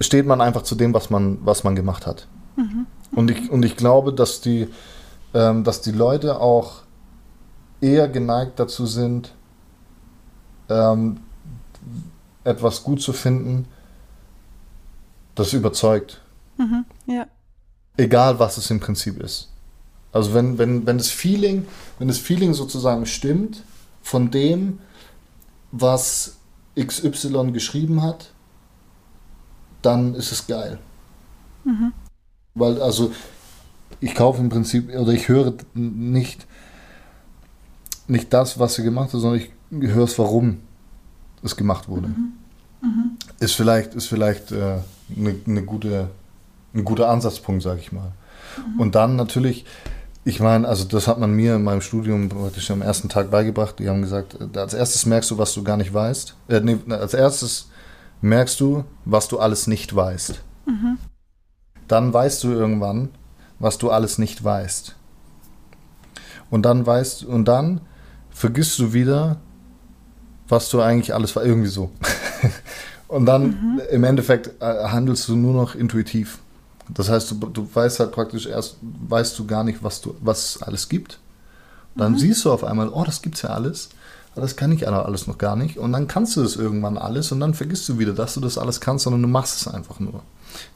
[0.00, 2.26] steht man einfach zu dem, was man, was man gemacht hat.
[2.60, 2.86] Mhm.
[3.12, 4.68] Und, ich, und ich glaube, dass die,
[5.34, 6.82] ähm, dass die Leute auch
[7.80, 9.34] eher geneigt dazu sind,
[10.68, 11.20] ähm,
[12.44, 13.66] etwas gut zu finden,
[15.34, 16.20] das überzeugt.
[16.58, 17.26] Mhm, ja.
[17.96, 19.50] Egal, was es im Prinzip ist.
[20.12, 21.66] Also wenn, wenn, wenn das Feeling,
[21.98, 23.62] wenn das Feeling sozusagen stimmt
[24.02, 24.80] von dem,
[25.72, 26.36] was
[26.78, 28.32] XY geschrieben hat,
[29.82, 30.78] dann ist es geil.
[31.64, 31.92] Mhm.
[32.54, 33.12] Weil, also,
[34.00, 36.46] ich kaufe im Prinzip, oder ich höre nicht,
[38.08, 40.58] nicht das, was sie gemacht hat, sondern ich höre es, warum
[41.42, 42.08] es gemacht wurde.
[42.08, 42.32] Mhm.
[42.82, 43.10] Mhm.
[43.38, 44.78] Ist vielleicht, ist vielleicht äh,
[45.16, 46.10] eine, eine gute,
[46.74, 48.12] ein guter Ansatzpunkt, sage ich mal.
[48.56, 48.80] Mhm.
[48.80, 49.64] Und dann natürlich,
[50.24, 53.78] ich meine, also das hat man mir in meinem Studium praktisch am ersten Tag beigebracht.
[53.78, 56.36] Die haben gesagt, äh, als erstes merkst du, was du gar nicht weißt.
[56.48, 57.68] Äh, nee, als erstes
[58.22, 60.40] merkst du, was du alles nicht weißt.
[60.66, 60.98] Mhm.
[61.90, 63.08] Dann weißt du irgendwann,
[63.58, 64.94] was du alles nicht weißt.
[66.48, 67.80] Und dann weißt und dann
[68.30, 69.38] vergisst du wieder,
[70.48, 71.44] was du eigentlich alles war.
[71.44, 71.90] Irgendwie so.
[73.08, 73.80] und dann mhm.
[73.90, 76.38] im Endeffekt äh, handelst du nur noch intuitiv.
[76.88, 80.62] Das heißt, du, du weißt halt praktisch erst, weißt du gar nicht, was du, was
[80.62, 81.18] alles gibt.
[81.96, 82.18] Dann mhm.
[82.18, 83.88] siehst du auf einmal, oh, das gibt's ja alles.
[84.32, 85.76] Aber das kann ich alles noch gar nicht.
[85.76, 88.58] Und dann kannst du das irgendwann alles und dann vergisst du wieder, dass du das
[88.58, 90.22] alles kannst, sondern du machst es einfach nur.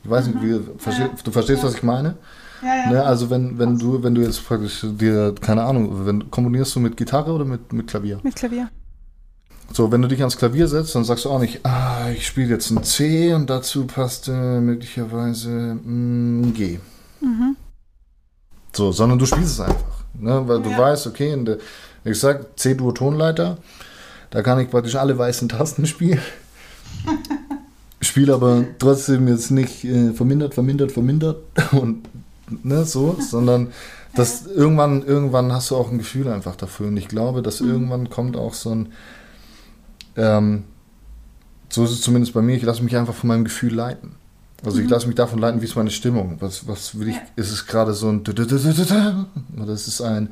[0.02, 0.78] Ich weiß nicht, wie, mhm.
[0.78, 1.10] versteh, ja.
[1.22, 1.68] du verstehst, ja.
[1.68, 2.16] was ich meine?
[2.62, 2.90] Ja, ja.
[2.90, 6.80] Ne, also wenn, wenn du, wenn du jetzt praktisch dir, keine Ahnung, wenn, komponierst du
[6.80, 8.20] mit Gitarre oder mit, mit Klavier?
[8.22, 8.70] Mit Klavier.
[9.72, 12.48] So, wenn du dich ans Klavier setzt, dann sagst du auch nicht, ah, ich spiele
[12.48, 16.78] jetzt ein C und dazu passt äh, möglicherweise ein G.
[17.20, 17.56] Mhm.
[18.72, 20.04] So, sondern du spielst es einfach.
[20.14, 20.42] Ne?
[20.46, 20.62] Weil ja.
[20.62, 21.58] du weißt, okay, in der,
[22.04, 23.58] ich sag C-Dur-Tonleiter,
[24.30, 26.20] da kann ich praktisch alle weißen Tasten spielen.
[28.14, 31.38] Spiele aber trotzdem jetzt nicht äh, vermindert, vermindert, vermindert
[31.72, 32.08] und
[32.62, 33.72] ne, so, sondern
[34.14, 36.86] das irgendwann, irgendwann hast du auch ein Gefühl einfach dafür.
[36.86, 37.70] Und ich glaube, dass mhm.
[37.70, 38.92] irgendwann kommt auch so ein,
[40.14, 40.62] ähm,
[41.68, 44.14] so ist es zumindest bei mir, ich lasse mich einfach von meinem Gefühl leiten.
[44.64, 44.84] Also mhm.
[44.84, 46.36] ich lasse mich davon leiten, wie ist meine Stimmung.
[46.38, 50.28] Was, was will ich, ist es gerade so ein oder ist es ein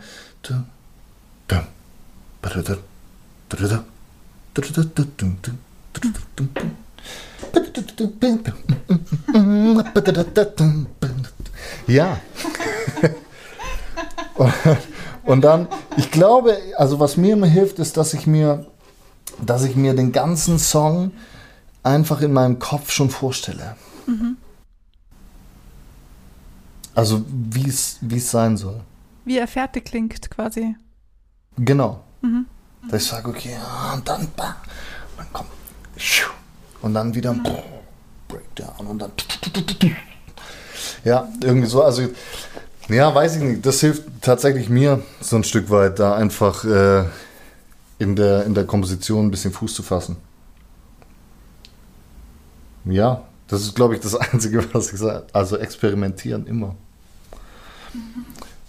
[11.87, 12.21] ja.
[15.25, 18.67] Und dann, ich glaube, also was mir immer hilft, ist, dass ich mir
[19.41, 21.13] dass ich mir den ganzen Song
[21.83, 23.77] einfach in meinem Kopf schon vorstelle.
[24.07, 24.37] Mhm.
[26.95, 28.81] Also wie es sein soll.
[29.25, 30.77] Wie er fertig klingt quasi.
[31.57, 32.03] Genau.
[32.21, 32.47] Mhm.
[32.89, 33.57] Dass ich sage, okay,
[33.95, 35.51] und dann, und dann kommt,
[36.83, 37.43] und dann wieder mhm.
[38.29, 39.13] Breakdown und dann.
[41.05, 41.83] Ja, irgendwie so.
[41.83, 42.09] Also,
[42.89, 43.67] ja, weiß ich nicht.
[43.67, 47.05] Das hilft tatsächlich mir so ein Stück weit, da einfach äh,
[47.99, 50.17] in der, in der Komposition ein bisschen Fuß zu fassen.
[52.85, 55.27] Ja, das ist, glaube ich, das Einzige, was ich sage.
[55.33, 56.75] Also experimentieren immer.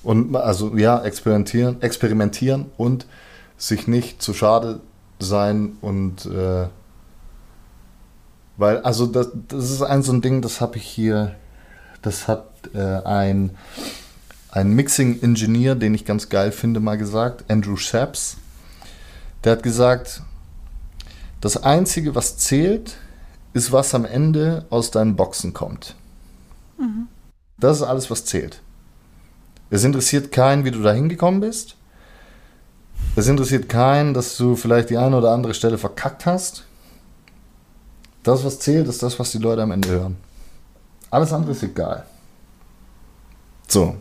[0.04, 3.08] Und also ja, experimentieren, experimentieren und
[3.58, 4.82] sich nicht zu schade
[5.19, 6.67] sein und äh,
[8.58, 11.36] weil, also das, das ist ein so ein Ding, das habe ich hier,
[12.02, 13.52] das hat äh, ein,
[14.52, 18.38] ein Mixing-Ingenieur, den ich ganz geil finde, mal gesagt, Andrew Shaps.
[19.44, 20.22] Der hat gesagt,
[21.42, 22.98] das Einzige, was zählt,
[23.54, 25.96] ist, was am Ende aus deinen Boxen kommt.
[26.78, 27.08] Mhm.
[27.58, 28.62] Das ist alles, was zählt.
[29.70, 31.76] Es interessiert keinen, wie du da hingekommen bist.
[33.16, 36.66] Es interessiert keinen, dass du vielleicht die eine oder andere Stelle verkackt hast.
[38.24, 40.18] Das, was zählt, ist das, was die Leute am Ende hören.
[41.10, 42.06] Alles andere ist egal.
[43.68, 43.96] So.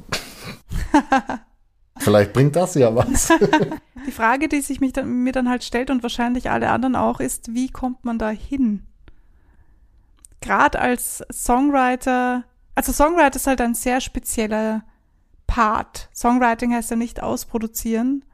[1.99, 3.33] Vielleicht bringt das ja was.
[4.07, 7.21] Die Frage, die sich mich dann, mir dann halt stellt und wahrscheinlich alle anderen auch,
[7.21, 8.85] ist, wie kommt man da hin?
[10.41, 12.43] Gerade als Songwriter,
[12.75, 14.83] also Songwriter ist halt ein sehr spezieller
[15.47, 16.09] Part.
[16.13, 18.25] Songwriting heißt ja nicht ausproduzieren.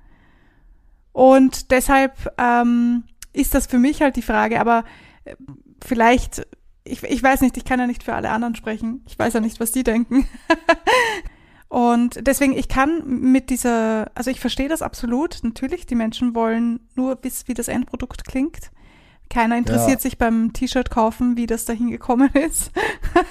[1.12, 4.84] Und deshalb ähm, ist das für mich halt die Frage, aber
[5.24, 5.34] äh,
[5.84, 6.46] vielleicht,
[6.84, 9.04] ich, ich weiß nicht, ich kann ja nicht für alle anderen sprechen.
[9.06, 10.28] Ich weiß ja nicht, was die denken.
[11.68, 15.40] Und deswegen, ich kann mit dieser, also ich verstehe das absolut.
[15.42, 18.70] Natürlich, die Menschen wollen nur wissen, wie das Endprodukt klingt.
[19.28, 20.00] Keiner interessiert ja.
[20.00, 22.70] sich beim T-Shirt kaufen, wie das da hingekommen ist.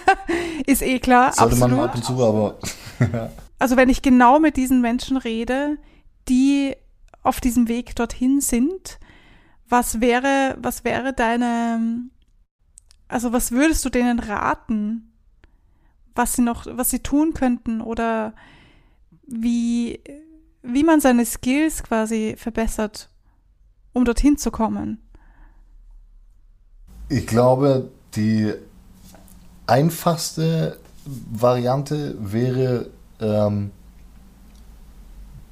[0.68, 1.34] ist eh klar.
[1.34, 1.78] Sollte absolut.
[1.78, 2.60] man ab und zu, aber.
[3.60, 5.78] also wenn ich genau mit diesen Menschen rede,
[6.30, 6.76] die
[7.24, 9.00] auf diesem Weg dorthin sind,
[9.68, 11.82] was wäre, was wäre deine,
[13.08, 15.08] also was würdest du denen raten?
[16.18, 18.34] was sie noch, was sie tun könnten oder
[19.28, 20.02] wie,
[20.64, 23.10] wie man seine Skills quasi verbessert,
[23.94, 25.00] um dorthin zu kommen.
[27.10, 28.54] ich glaube, die
[29.66, 32.90] einfachste Variante wäre,
[33.22, 33.72] ähm,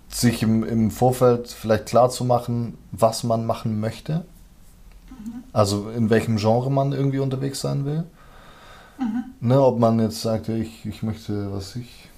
[0.10, 4.26] sich im, im Vorfeld vielleicht klar zu machen, was man machen möchte.
[5.26, 5.44] Mhm.
[5.54, 8.04] Also in welchem Genre man irgendwie unterwegs sein will.
[9.00, 9.48] Mhm.
[9.48, 12.10] Ne, ob man jetzt sagt, ich, ich möchte, was ich,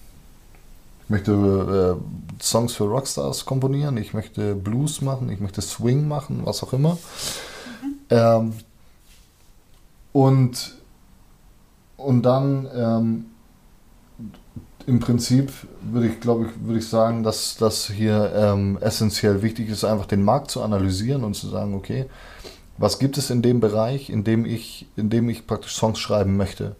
[1.03, 6.41] ich möchte äh, Songs für Rockstars komponieren, ich möchte Blues machen, ich möchte Swing machen,
[6.43, 6.93] was auch immer.
[7.81, 7.93] Mhm.
[8.09, 8.53] Ähm,
[10.13, 10.75] und,
[11.97, 13.25] und dann ähm,
[14.87, 19.69] im Prinzip würde ich, glaube ich, würde ich sagen, dass das hier ähm, essentiell wichtig
[19.69, 22.05] ist, einfach den Markt zu analysieren und zu sagen, okay,
[22.77, 26.37] was gibt es in dem Bereich, in dem ich, in dem ich praktisch Songs schreiben
[26.37, 26.75] möchte?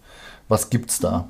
[0.47, 1.29] Was gibt's da?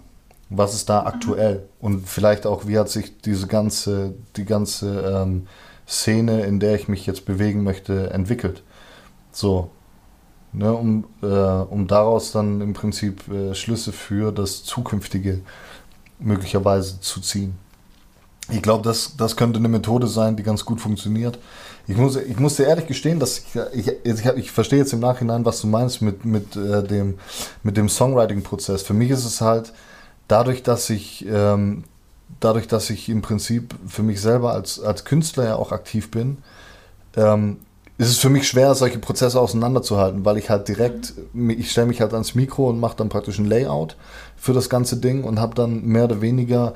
[0.49, 1.67] Was ist da aktuell?
[1.79, 5.47] Und vielleicht auch, wie hat sich diese ganze, die ganze ähm,
[5.87, 8.63] Szene, in der ich mich jetzt bewegen möchte, entwickelt?
[9.31, 9.69] So,
[10.53, 15.41] ne, um, äh, um daraus dann im Prinzip äh, Schlüsse für das zukünftige
[16.19, 17.55] möglicherweise zu ziehen.
[18.49, 21.37] Ich glaube, das, das könnte eine Methode sein, die ganz gut funktioniert.
[21.87, 24.99] Ich muss, ich muss dir ehrlich gestehen, dass ich, ich, ich, ich verstehe jetzt im
[24.99, 27.17] Nachhinein, was du meinst mit, mit, äh, dem,
[27.63, 28.83] mit dem Songwriting-Prozess.
[28.83, 29.73] Für mich ist es halt
[30.27, 31.83] dadurch, dass ich, ähm,
[32.39, 36.37] dadurch, dass ich im Prinzip für mich selber als, als Künstler ja auch aktiv bin,
[37.15, 37.57] ähm,
[37.97, 41.99] ist es für mich schwer, solche Prozesse auseinanderzuhalten, weil ich halt direkt, ich stelle mich
[41.99, 43.95] halt ans Mikro und mache dann praktisch ein Layout
[44.35, 46.73] für das ganze Ding und habe dann mehr oder weniger,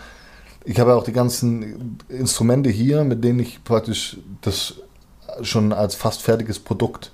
[0.64, 4.76] ich habe ja auch die ganzen Instrumente hier, mit denen ich praktisch das
[5.42, 7.12] schon als fast fertiges Produkt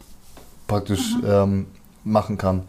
[0.67, 1.27] praktisch mhm.
[1.27, 1.65] ähm,
[2.03, 2.63] machen kann.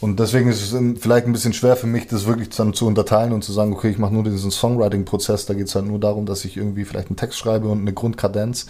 [0.00, 3.32] Und deswegen ist es vielleicht ein bisschen schwer für mich, das wirklich dann zu unterteilen
[3.32, 6.26] und zu sagen, okay, ich mache nur diesen Songwriting-Prozess, da geht es halt nur darum,
[6.26, 8.66] dass ich irgendwie vielleicht einen Text schreibe und eine Grundkadenz.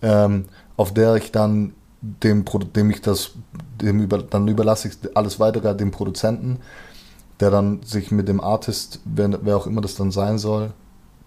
[0.00, 3.32] Ähm, auf der ich dann dem, dem ich das,
[3.80, 6.58] dem über, dann überlasse ich alles weitere dem Produzenten,
[7.40, 10.72] der dann sich mit dem Artist, wer, wer auch immer das dann sein soll,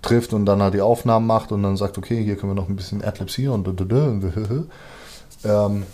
[0.06, 2.70] trifft und dann halt die Aufnahmen macht und dann sagt, okay, hier können wir noch
[2.70, 3.68] ein bisschen Adlibs hier und
[5.44, 5.86] ähm, mhm.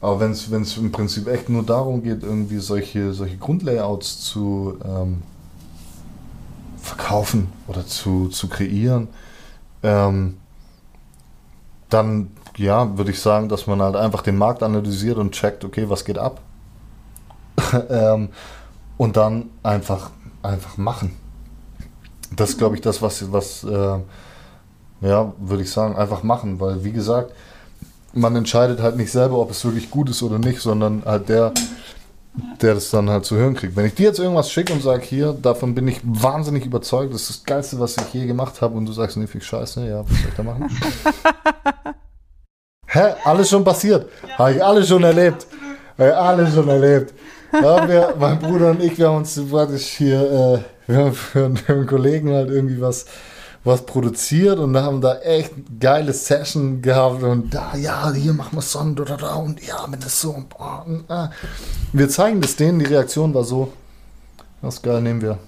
[0.00, 5.22] Aber wenn es im Prinzip echt nur darum geht, irgendwie solche, solche Grundlayouts zu ähm,
[6.80, 9.08] verkaufen oder zu, zu kreieren,
[9.82, 10.36] ähm,
[11.88, 15.88] dann ja, würde ich sagen, dass man halt einfach den Markt analysiert und checkt, okay,
[15.88, 16.40] was geht ab.
[17.90, 18.28] ähm,
[18.96, 20.10] und dann einfach,
[20.42, 21.16] einfach machen.
[22.36, 23.98] Das ist, glaube ich, das, was, was äh,
[25.00, 27.32] ja, würde ich sagen, einfach machen, weil, wie gesagt,
[28.12, 31.52] man entscheidet halt nicht selber, ob es wirklich gut ist oder nicht, sondern halt der,
[32.60, 33.76] der das dann halt zu hören kriegt.
[33.76, 37.22] Wenn ich dir jetzt irgendwas schicke und sage, hier, davon bin ich wahnsinnig überzeugt, das
[37.22, 40.00] ist das Geilste, was ich je gemacht habe, und du sagst, nee, viel Scheiße, ja,
[40.00, 40.68] was soll ich da machen?
[42.90, 43.14] Hä?
[43.24, 44.08] Alles schon passiert.
[44.26, 44.38] Ja.
[44.38, 45.46] Habe ich alles schon erlebt.
[45.98, 47.14] Habe ich alles schon erlebt.
[47.50, 50.58] Ja, wir, mein Bruder und ich, wir haben uns praktisch hier, äh,
[50.88, 53.04] wir, haben für, für einen Kollegen halt irgendwie was,
[53.62, 58.62] was produziert und haben da echt geile Session gehabt und da, ja, hier machen wir
[58.62, 61.30] Son, da, da, und ja, mit das so und, und ah.
[61.92, 63.70] Wir zeigen das denen, die Reaktion war so,
[64.62, 65.38] das ist geil, nehmen wir.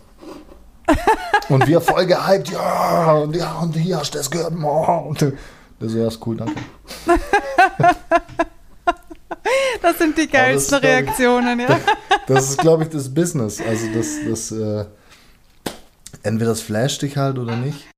[1.49, 5.35] und wir voll gehypt, ja, und ja, und hier hast du das gehört, und,
[5.81, 6.61] das ist cool, danke.
[9.81, 11.79] das sind die geilsten das, Reaktionen, ich, ja.
[12.27, 13.61] Das ist, glaube ich, das Business.
[13.67, 14.85] Also das, das äh,
[16.23, 17.89] entweder das flasht dich halt oder nicht.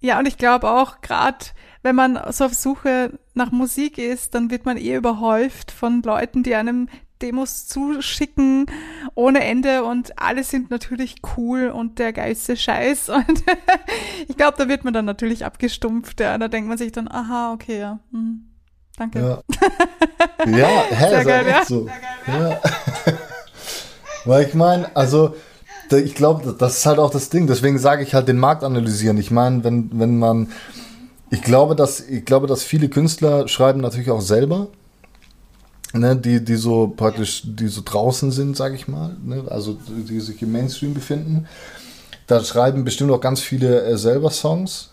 [0.00, 1.46] Ja, und ich glaube auch, gerade
[1.82, 6.42] wenn man so auf Suche nach Musik ist, dann wird man eh überhäuft von Leuten,
[6.42, 6.88] die einem
[7.20, 8.66] Demos zuschicken
[9.14, 13.08] ohne Ende und alle sind natürlich cool und der geilste Scheiß.
[13.08, 13.42] Und
[14.28, 16.20] ich glaube, da wird man dann natürlich abgestumpft.
[16.20, 16.38] Ja.
[16.38, 17.98] Da denkt man sich dann, aha, okay, ja.
[18.12, 18.48] Hm,
[18.96, 19.18] danke.
[19.18, 19.42] Ja,
[20.46, 21.64] ja hä, Sehr geil, ja.
[21.64, 21.86] so.
[21.86, 22.50] Geil, ja.
[22.50, 22.60] ja.
[24.24, 25.34] Weil ich meine, also
[25.92, 27.46] ich glaube, das ist halt auch das Ding.
[27.46, 29.18] Deswegen sage ich halt den Markt analysieren.
[29.18, 30.48] Ich meine, wenn, wenn man,
[31.30, 34.68] ich glaube, dass, ich glaube, dass viele Künstler schreiben natürlich auch selber
[35.94, 40.20] ne, die, die so praktisch, die so draußen sind, sage ich mal, ne, also die
[40.20, 41.46] sich im Mainstream befinden.
[42.26, 44.92] Da schreiben bestimmt auch ganz viele äh, selber Songs.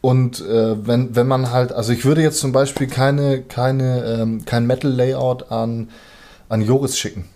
[0.00, 4.44] Und äh, wenn, wenn man halt, also ich würde jetzt zum Beispiel keine, keine, ähm,
[4.46, 5.90] kein Metal-Layout an,
[6.48, 7.26] an Joris schicken.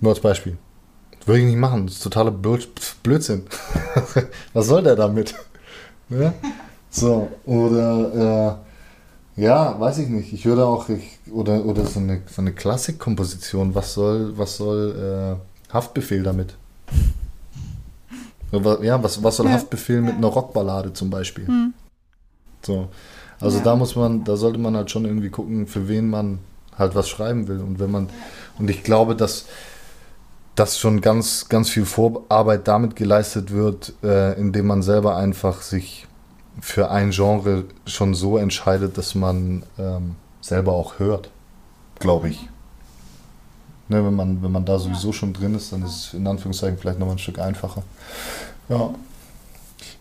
[0.00, 0.56] Nur als Beispiel.
[1.26, 1.86] Würde ich nicht machen.
[1.86, 3.46] Das ist totaler Blödsinn.
[4.52, 5.34] Was soll der damit?
[6.08, 6.32] ne?
[6.88, 8.60] So, oder
[9.36, 10.32] äh, ja, weiß ich nicht.
[10.32, 13.74] Ich würde auch, ich, oder, oder so eine, so eine Klassikkomposition.
[13.74, 16.54] Was soll, was soll äh, Haftbefehl damit?
[18.52, 19.52] Ja, was, was soll ja.
[19.52, 21.46] Haftbefehl mit einer Rockballade zum Beispiel?
[21.48, 21.74] Hm.
[22.62, 22.88] So.
[23.40, 23.64] Also ja.
[23.64, 26.38] da muss man, da sollte man halt schon irgendwie gucken, für wen man
[26.78, 27.60] halt was schreiben will.
[27.60, 28.08] Und wenn man,
[28.58, 29.46] und ich glaube, dass
[30.56, 36.06] dass schon ganz, ganz viel Vorarbeit damit geleistet wird, äh, indem man selber einfach sich
[36.60, 41.30] für ein Genre schon so entscheidet, dass man ähm, selber auch hört,
[41.98, 42.48] glaube ich.
[43.88, 46.78] Ne, wenn, man, wenn man da sowieso schon drin ist, dann ist es in Anführungszeichen
[46.78, 47.84] vielleicht nochmal ein Stück einfacher.
[48.68, 48.94] Ja.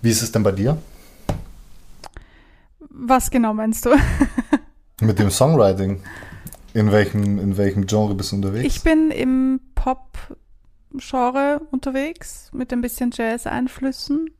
[0.01, 0.77] Wie ist es denn bei dir?
[2.79, 3.89] Was genau meinst du?
[5.01, 6.01] Mit dem Songwriting.
[6.73, 8.65] In welchem, in welchem Genre bist du unterwegs?
[8.65, 9.59] Ich bin im
[10.95, 14.31] Pop-Genre unterwegs mit ein bisschen Jazz-Einflüssen.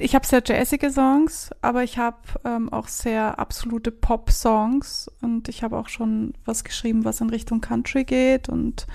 [0.00, 5.64] Ich habe sehr jazzige Songs, aber ich habe ähm, auch sehr absolute Pop-Songs und ich
[5.64, 8.86] habe auch schon was geschrieben, was in Richtung Country geht und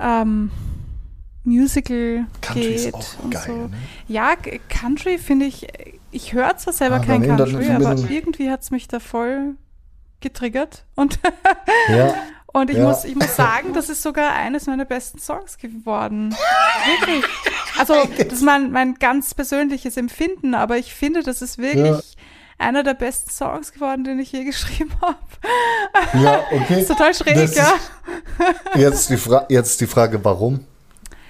[0.00, 0.50] ähm,
[1.44, 3.52] Musical Country geht ist auch und geil, so.
[3.52, 3.70] Ne?
[4.08, 4.34] Ja,
[4.68, 5.68] Country finde ich,
[6.10, 9.54] ich höre zwar selber ah, kein Country, aber irgendwie hat es mich da voll
[10.20, 11.20] getriggert und
[11.88, 12.14] ja.
[12.54, 12.84] Und ich, ja.
[12.84, 16.34] muss, ich muss sagen, das ist sogar eines meiner besten Songs geworden.
[16.86, 17.24] Wirklich.
[17.76, 22.00] Also, das ist mein, mein ganz persönliches Empfinden, aber ich finde, das ist wirklich ja.
[22.58, 25.18] einer der besten Songs geworden, den ich je geschrieben habe.
[26.22, 26.82] Ja, okay.
[26.82, 27.74] ist total schräg, das ja.
[28.76, 30.60] Jetzt die, Fra jetzt die Frage, warum?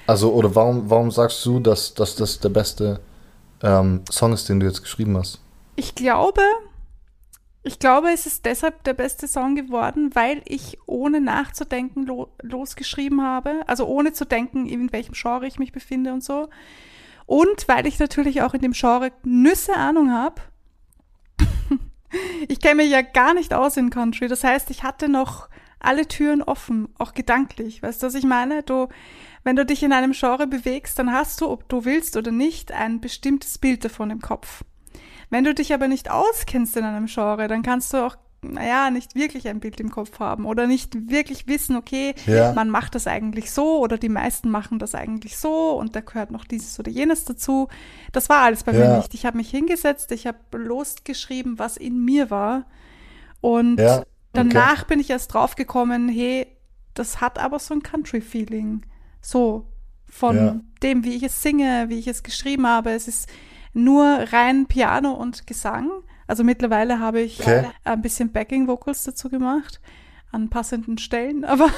[0.07, 3.01] Also, oder warum, warum sagst du, dass, dass das der beste
[3.62, 5.41] ähm, Song ist, den du jetzt geschrieben hast?
[5.75, 6.43] Ich glaube,
[7.66, 13.22] ich glaube, es ist deshalb der beste Song geworden, weil ich ohne nachzudenken lo losgeschrieben
[13.22, 13.62] habe.
[13.66, 16.50] Also ohne zu denken, in welchem Genre ich mich befinde und so.
[17.24, 20.42] Und weil ich natürlich auch in dem Genre Nüsse Ahnung habe.
[22.48, 24.28] ich kenne mich ja gar nicht aus in Country.
[24.28, 25.48] Das heißt, ich hatte noch
[25.80, 27.82] alle Türen offen, auch gedanklich.
[27.82, 28.62] Weißt du, was ich meine?
[28.62, 28.88] Du,
[29.42, 32.72] wenn du dich in einem Genre bewegst, dann hast du, ob du willst oder nicht,
[32.72, 34.64] ein bestimmtes Bild davon im Kopf.
[35.31, 39.14] Wenn du dich aber nicht auskennst in einem Genre, dann kannst du auch naja, nicht
[39.14, 42.53] wirklich ein Bild im Kopf haben oder nicht wirklich wissen, okay, ja.
[42.53, 46.31] man macht das eigentlich so oder die meisten machen das eigentlich so und da gehört
[46.31, 47.68] noch dieses oder jenes dazu.
[48.12, 48.81] Das war alles bei ja.
[48.81, 49.14] mir nicht.
[49.14, 52.66] Ich habe mich hingesetzt, ich habe losgeschrieben, was in mir war
[53.41, 54.01] und ja.
[54.01, 54.07] okay.
[54.33, 56.47] danach bin ich erst draufgekommen, hey,
[56.93, 58.83] das hat aber so ein Country-Feeling.
[59.20, 59.66] So
[60.07, 62.91] von dem, wie ich es singe, wie ich es geschrieben habe.
[62.91, 63.29] Es ist
[63.75, 65.91] nur rein Piano und Gesang.
[66.27, 67.66] Also mittlerweile habe ich okay.
[67.85, 69.81] ein bisschen Backing Vocals dazu gemacht
[70.33, 71.70] an passenden Stellen, aber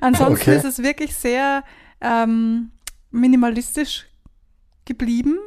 [0.00, 0.56] ansonsten okay.
[0.56, 1.62] ist es wirklich sehr
[2.00, 2.72] ähm,
[3.10, 4.06] minimalistisch
[4.84, 5.38] geblieben.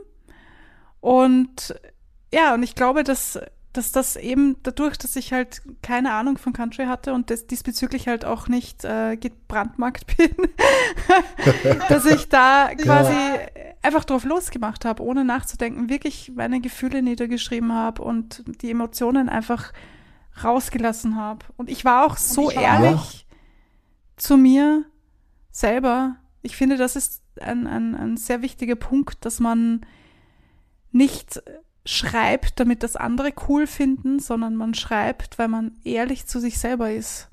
[1.00, 1.76] Und
[2.34, 3.40] ja, und ich glaube, dass
[3.74, 8.08] dass das eben dadurch, dass ich halt keine Ahnung von Country hatte und das diesbezüglich
[8.08, 10.36] halt auch nicht äh, gebrandmarkt bin,
[11.90, 13.74] dass ich da quasi ja.
[13.82, 19.72] einfach drauf losgemacht habe, ohne nachzudenken, wirklich meine Gefühle niedergeschrieben habe und die Emotionen einfach
[20.44, 21.46] rausgelassen habe.
[21.58, 24.18] Und ich war auch so war ehrlich auch.
[24.18, 24.86] zu mir
[25.52, 26.16] selber.
[26.42, 29.86] Ich finde, das ist ein, ein, ein sehr wichtiger Punkt, dass man
[30.92, 31.42] nicht
[31.86, 36.92] schreibt, damit das andere cool finden, sondern man schreibt, weil man ehrlich zu sich selber
[36.92, 37.30] ist.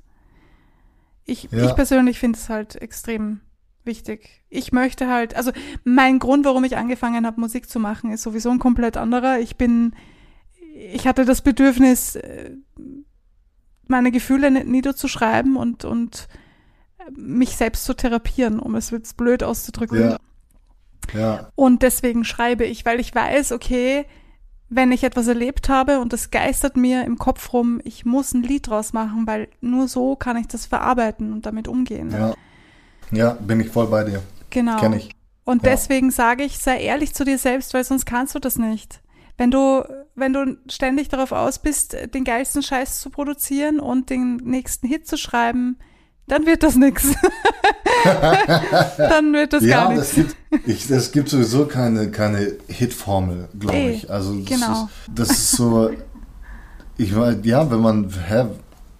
[1.25, 1.65] Ich, ja.
[1.65, 3.41] ich persönlich finde es halt extrem
[3.83, 4.43] wichtig.
[4.49, 5.51] Ich möchte halt, also
[5.83, 9.39] mein Grund, warum ich angefangen habe, Musik zu machen, ist sowieso ein komplett anderer.
[9.39, 9.93] Ich bin,
[10.73, 12.51] ich hatte das Bedürfnis, äh,
[13.87, 16.27] meine Gefühle niederzuschreiben und, und
[17.15, 19.99] mich selbst zu therapieren, um es jetzt blöd auszudrücken.
[20.01, 20.17] Ja.
[21.13, 21.51] Ja.
[21.55, 24.05] Und deswegen schreibe ich, weil ich weiß, okay,
[24.69, 28.43] wenn ich etwas erlebt habe und das geistert mir im Kopf rum, ich muss ein
[28.43, 32.11] Lied draus machen, weil nur so kann ich das verarbeiten und damit umgehen.
[32.11, 32.33] Ja,
[33.11, 34.21] ja bin ich voll bei dir.
[34.51, 34.79] Genau.
[34.79, 35.09] Kenn ich.
[35.43, 35.71] Und ja.
[35.71, 39.01] deswegen sage ich, sei ehrlich zu dir selbst, weil sonst kannst du das nicht.
[39.37, 39.83] Wenn du,
[40.15, 45.07] wenn du ständig darauf aus bist, den geilsten Scheiß zu produzieren und den nächsten Hit
[45.07, 45.79] zu schreiben,
[46.27, 47.15] dann wird das nichts.
[48.97, 50.15] dann wird das ja, gar nichts.
[50.51, 54.09] Es gibt, gibt sowieso keine, keine Hitformel, glaube ich.
[54.09, 54.83] Also das, genau.
[54.83, 55.91] ist, das ist so,
[56.97, 58.45] ich meine, ja, wenn man, hä,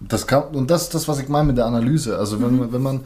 [0.00, 2.18] das kann, und das ist das, was ich meine mit der Analyse.
[2.18, 2.72] Also wenn, mhm.
[2.72, 3.00] wenn man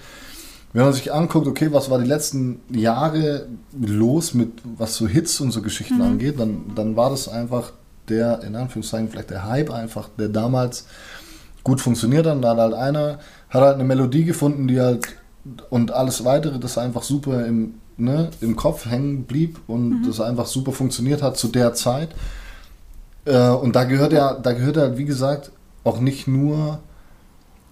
[0.75, 3.47] wenn man sich anguckt, okay, was war die letzten Jahre
[3.81, 6.03] los mit was so Hits und so Geschichten mhm.
[6.03, 7.73] angeht, dann, dann war das einfach
[8.09, 10.87] der, in Anführungszeichen, vielleicht der Hype einfach, der damals
[11.63, 12.35] gut funktioniert hat.
[12.35, 13.21] Und da hat halt einer
[13.51, 15.07] hat halt eine Melodie gefunden, die halt
[15.71, 20.07] und alles weitere, das einfach super im, ne, im Kopf hängen blieb und mhm.
[20.07, 22.15] das einfach super funktioniert hat zu der Zeit.
[23.25, 25.51] Äh, und da gehört ja, da gehört halt, wie gesagt,
[25.85, 26.81] auch nicht nur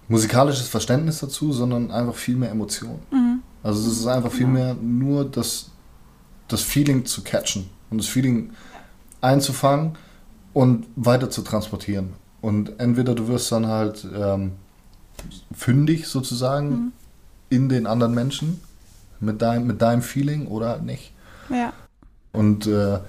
[0.07, 2.99] musikalisches Verständnis dazu, sondern einfach viel mehr Emotion.
[3.11, 3.41] Mhm.
[3.63, 5.71] Also es ist einfach viel mehr nur das,
[6.47, 8.51] das Feeling zu catchen und das Feeling
[9.21, 9.97] einzufangen
[10.51, 12.13] und weiter zu transportieren.
[12.41, 14.51] Und entweder du wirst dann halt ähm,
[15.53, 16.91] fündig sozusagen mhm.
[17.49, 18.59] in den anderen Menschen
[19.23, 21.13] mit deinem, mit deinem Feeling oder halt nicht.
[21.49, 21.73] Ja.
[22.31, 22.99] Und äh,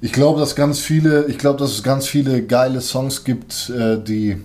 [0.00, 4.02] ich glaube, dass ganz viele, ich glaube, dass es ganz viele geile Songs gibt, äh,
[4.02, 4.40] die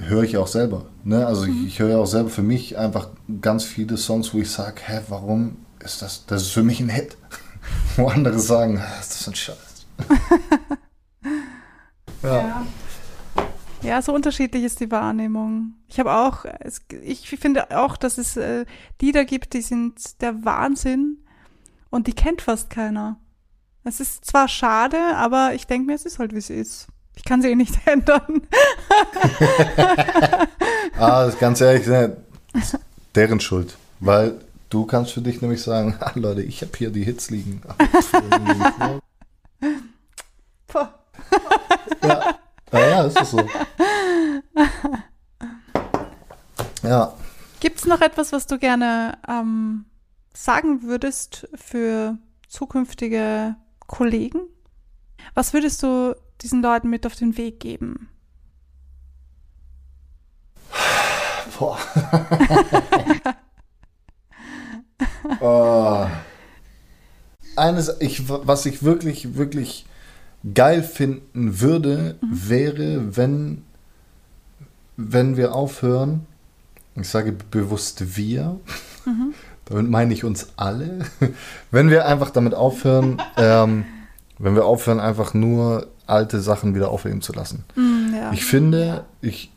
[0.00, 0.86] höre ich auch selber.
[1.04, 1.26] Ne?
[1.26, 1.66] Also mhm.
[1.66, 3.08] ich, ich höre auch selber für mich einfach
[3.40, 6.88] ganz viele Songs, wo ich sage, hä, warum ist das, das ist für mich ein
[6.88, 7.16] Hit.
[7.96, 9.86] wo andere sagen, ah, das ist ein Scheiß.
[12.22, 12.36] ja.
[12.36, 12.66] ja.
[13.82, 15.74] Ja, so unterschiedlich ist die Wahrnehmung.
[15.88, 16.44] Ich habe auch,
[17.02, 18.64] ich finde auch, dass es äh,
[19.00, 21.18] Lieder gibt, die sind der Wahnsinn
[21.90, 23.18] und die kennt fast keiner.
[23.84, 26.88] Es ist zwar schade, aber ich denke mir, es ist halt, wie es ist.
[27.14, 28.42] Ich kann sie eh nicht ändern.
[30.98, 31.86] ah, das ist ganz ehrlich,
[33.14, 33.76] deren Schuld.
[34.00, 37.62] Weil du kannst für dich nämlich sagen, ah, Leute, ich habe hier die Hits liegen.
[42.02, 42.38] ja.
[42.72, 43.46] Naja, ist das so.
[46.82, 47.14] Ja.
[47.60, 49.86] Gibt es noch etwas, was du gerne ähm,
[50.32, 53.56] sagen würdest für zukünftige
[53.86, 54.40] Kollegen?
[55.34, 58.08] Was würdest du diesen Leuten mit auf den Weg geben?
[61.58, 61.78] Boah.
[65.40, 66.06] oh.
[67.56, 69.86] Eines, ich, was ich wirklich, wirklich
[70.54, 72.48] geil finden würde, mhm.
[72.48, 73.64] wäre, wenn,
[74.96, 76.26] wenn wir aufhören,
[76.94, 78.58] ich sage bewusst wir,
[79.04, 79.34] mhm.
[79.66, 81.00] damit meine ich uns alle,
[81.70, 83.84] wenn wir einfach damit aufhören, ähm,
[84.38, 87.64] wenn wir aufhören, einfach nur alte Sachen wieder aufleben zu lassen.
[87.74, 88.32] Mhm, ja.
[88.32, 89.50] Ich finde, ich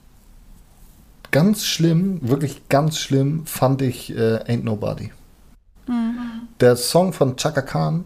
[1.32, 5.12] ganz schlimm, wirklich ganz schlimm, fand ich äh, Ain't Nobody.
[5.88, 6.48] Mhm.
[6.60, 8.06] Der Song von Chaka Khan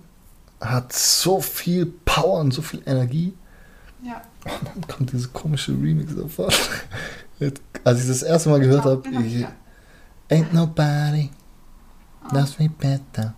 [0.61, 1.86] hat so viel
[2.16, 3.34] Power und so viel Energie.
[4.01, 4.22] Ja.
[4.45, 6.45] Und oh, dann kommt diese komische Remix davon.
[7.84, 9.47] Als ich das erste Mal gehört habe, genau,
[10.30, 11.30] Ain't nobody
[12.32, 13.34] loves me better.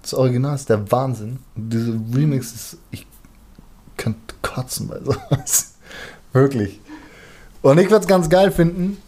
[0.00, 1.40] Das Original ist der Wahnsinn.
[1.56, 3.06] Diese Remix ist, ich
[3.96, 5.74] könnte kotzen bei sowas.
[6.32, 6.80] Wirklich.
[7.62, 8.98] Und ich würde es ganz geil finden,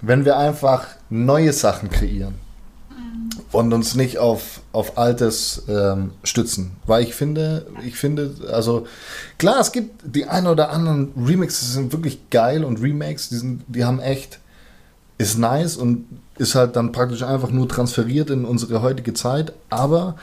[0.00, 2.36] wenn wir einfach neue Sachen kreieren
[3.50, 6.72] und uns nicht auf, auf Altes ähm, stützen.
[6.86, 8.86] Weil ich finde, ich finde, also
[9.38, 13.64] klar, es gibt die ein oder anderen Remixes, sind wirklich geil und Remakes, die, sind,
[13.66, 14.38] die haben echt,
[15.18, 16.06] ist nice und
[16.38, 20.16] ist halt dann praktisch einfach nur transferiert in unsere heutige Zeit, aber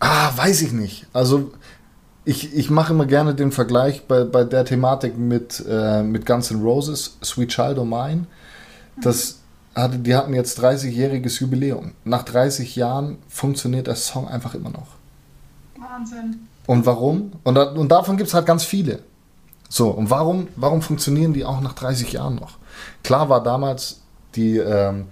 [0.00, 1.06] ah, weiß ich nicht.
[1.12, 1.52] Also
[2.24, 6.50] ich, ich mache immer gerne den Vergleich bei, bei der Thematik mit, äh, mit Guns
[6.50, 8.26] N' Roses, Sweet Child O' Mine.
[9.00, 9.37] Das,
[9.82, 11.92] hatte, die hatten jetzt 30-jähriges Jubiläum.
[12.04, 14.88] Nach 30 Jahren funktioniert der Song einfach immer noch.
[15.78, 16.48] Wahnsinn.
[16.66, 17.32] Und warum?
[17.44, 19.00] Und, und davon gibt es halt ganz viele.
[19.68, 22.58] So, und warum, warum funktionieren die auch nach 30 Jahren noch?
[23.02, 24.00] Klar war damals
[24.34, 25.06] die, ähm,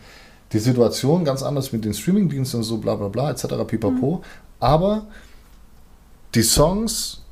[0.53, 3.47] die Situation ganz anders mit den Streamingdiensten und so, bla bla bla, etc.
[3.67, 4.17] pipapo.
[4.17, 4.25] Mhm.
[4.61, 5.07] Aber
[6.35, 7.23] die Songs,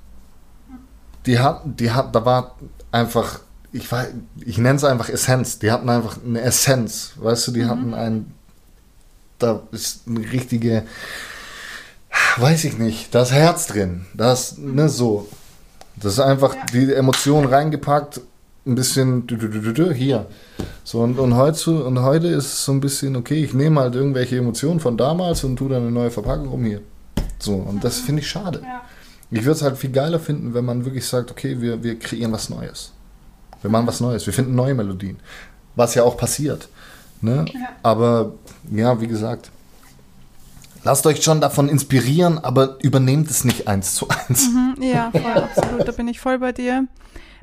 [1.26, 2.56] die hatten, die hat, da war
[2.92, 3.40] einfach
[3.74, 3.88] ich,
[4.46, 5.58] ich nenne es einfach Essenz.
[5.58, 7.68] Die hatten einfach eine Essenz, weißt du, die mhm.
[7.68, 8.32] hatten ein,
[9.40, 10.84] da ist eine richtige,
[12.36, 15.28] weiß ich nicht, das Herz drin, das, ne, so.
[15.96, 16.64] Das ist einfach ja.
[16.72, 18.20] die Emotionen reingepackt,
[18.66, 19.26] ein bisschen
[19.94, 20.26] hier.
[20.84, 23.94] So, und, und, heute, und heute ist es so ein bisschen, okay, ich nehme halt
[23.96, 26.80] irgendwelche Emotionen von damals und tue dann eine neue Verpackung rum hier.
[27.38, 28.60] So, und das finde ich schade.
[28.62, 28.82] Ja.
[29.30, 32.32] Ich würde es halt viel geiler finden, wenn man wirklich sagt, okay, wir, wir kreieren
[32.32, 32.93] was Neues.
[33.64, 34.26] Wir machen was Neues.
[34.26, 35.16] Wir finden neue Melodien.
[35.74, 36.68] Was ja auch passiert.
[37.22, 37.46] Ne?
[37.50, 37.60] Ja.
[37.82, 38.32] Aber
[38.70, 39.50] ja, wie gesagt,
[40.84, 44.50] lasst euch schon davon inspirieren, aber übernehmt es nicht eins zu eins.
[44.50, 45.22] Mhm, ja, voll,
[45.56, 45.88] absolut.
[45.88, 46.86] Da bin ich voll bei dir.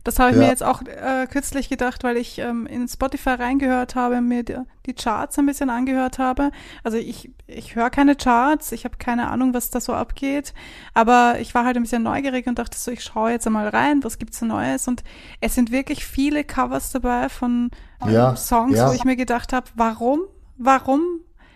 [0.03, 0.43] Das habe ich ja.
[0.43, 4.57] mir jetzt auch äh, kürzlich gedacht, weil ich ähm, in Spotify reingehört habe, mir die,
[4.87, 6.51] die, Charts ein bisschen angehört habe.
[6.83, 10.53] Also ich, ich höre keine Charts, ich habe keine Ahnung, was da so abgeht.
[10.95, 14.03] Aber ich war halt ein bisschen neugierig und dachte so, ich schaue jetzt einmal rein,
[14.03, 14.87] was gibt's so Neues?
[14.87, 15.03] Und
[15.39, 17.69] es sind wirklich viele Covers dabei von
[18.07, 18.89] ja, Songs, ja.
[18.89, 20.21] wo ich mir gedacht habe, warum?
[20.57, 21.01] Warum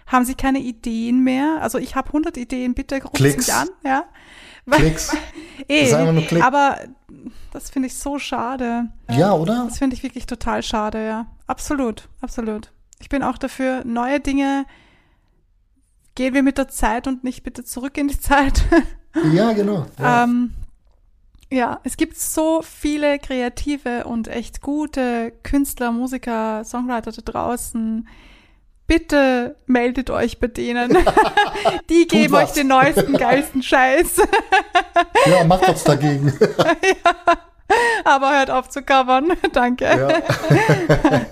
[0.05, 1.57] haben sie keine Ideen mehr?
[1.61, 4.05] Also ich habe 100 Ideen, bitte ruft mich an, ja.
[4.69, 5.15] Klicks.
[5.69, 6.43] nur Klick.
[6.43, 6.79] Aber
[7.51, 8.89] das finde ich so schade.
[9.09, 9.65] Ja, oder?
[9.65, 11.27] Das finde ich wirklich total schade, ja.
[11.47, 12.71] Absolut, absolut.
[12.99, 14.65] Ich bin auch dafür, neue Dinge
[16.15, 18.63] gehen wir mit der Zeit und nicht bitte zurück in die Zeit.
[19.33, 19.85] Ja, genau.
[19.99, 20.23] Ja.
[20.23, 20.53] ähm,
[21.51, 28.07] ja, es gibt so viele kreative und echt gute Künstler, Musiker, Songwriter da draußen,
[28.87, 30.97] bitte meldet euch bei denen.
[31.89, 34.17] Die geben euch den neuesten, geilsten Scheiß.
[35.25, 36.33] ja, macht was dagegen.
[36.39, 37.15] ja,
[38.03, 39.33] Aber hört auf zu covern.
[39.53, 39.85] Danke.
[39.85, 41.23] Ja.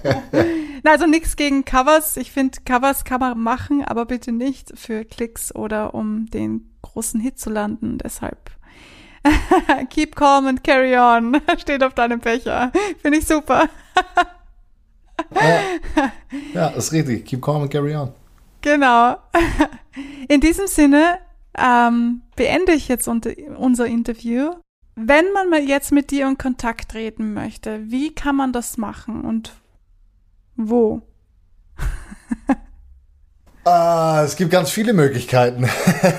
[0.84, 2.18] also nichts gegen Covers.
[2.18, 7.20] Ich finde, Covers kann man machen, aber bitte nicht für Klicks oder um den großen
[7.20, 7.98] Hit zu landen.
[7.98, 8.52] Deshalb
[9.90, 11.40] keep calm and carry on.
[11.58, 12.72] Steht auf deinem Becher.
[13.02, 13.70] Finde ich super.
[15.34, 16.12] Ja,
[16.54, 17.26] ja, ist richtig.
[17.26, 18.12] Keep calm and carry on.
[18.62, 19.18] Genau.
[20.28, 21.20] In diesem Sinne
[21.58, 24.54] ähm, beende ich jetzt unser Interview.
[24.96, 29.22] Wenn man mal jetzt mit dir in Kontakt treten möchte, wie kann man das machen
[29.22, 29.54] und
[30.56, 31.02] wo?
[33.66, 35.68] ah, es gibt ganz viele Möglichkeiten.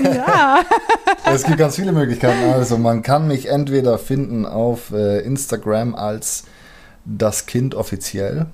[0.03, 0.65] Ja.
[1.25, 2.53] es gibt ganz viele Möglichkeiten.
[2.53, 6.45] Also man kann mich entweder finden auf äh, Instagram als
[7.05, 8.47] das Kind offiziell.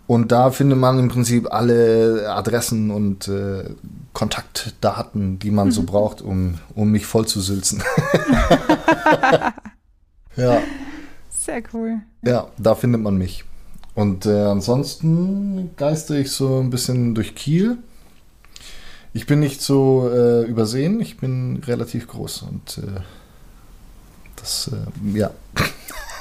[0.08, 3.66] und da findet man im Prinzip alle Adressen und äh,
[4.14, 5.72] Kontaktdaten, die man mhm.
[5.72, 7.84] so braucht, um, um mich voll zu sülzen.
[10.38, 10.62] ja.
[11.30, 12.00] Sehr cool.
[12.24, 13.44] Ja, da findet man mich.
[13.98, 17.80] Und äh, ansonsten geiste ich so ein bisschen durch Kiel.
[19.12, 23.02] Ich bin nicht so äh, übersehen, ich bin relativ groß und äh,
[24.36, 25.32] das, äh, ja.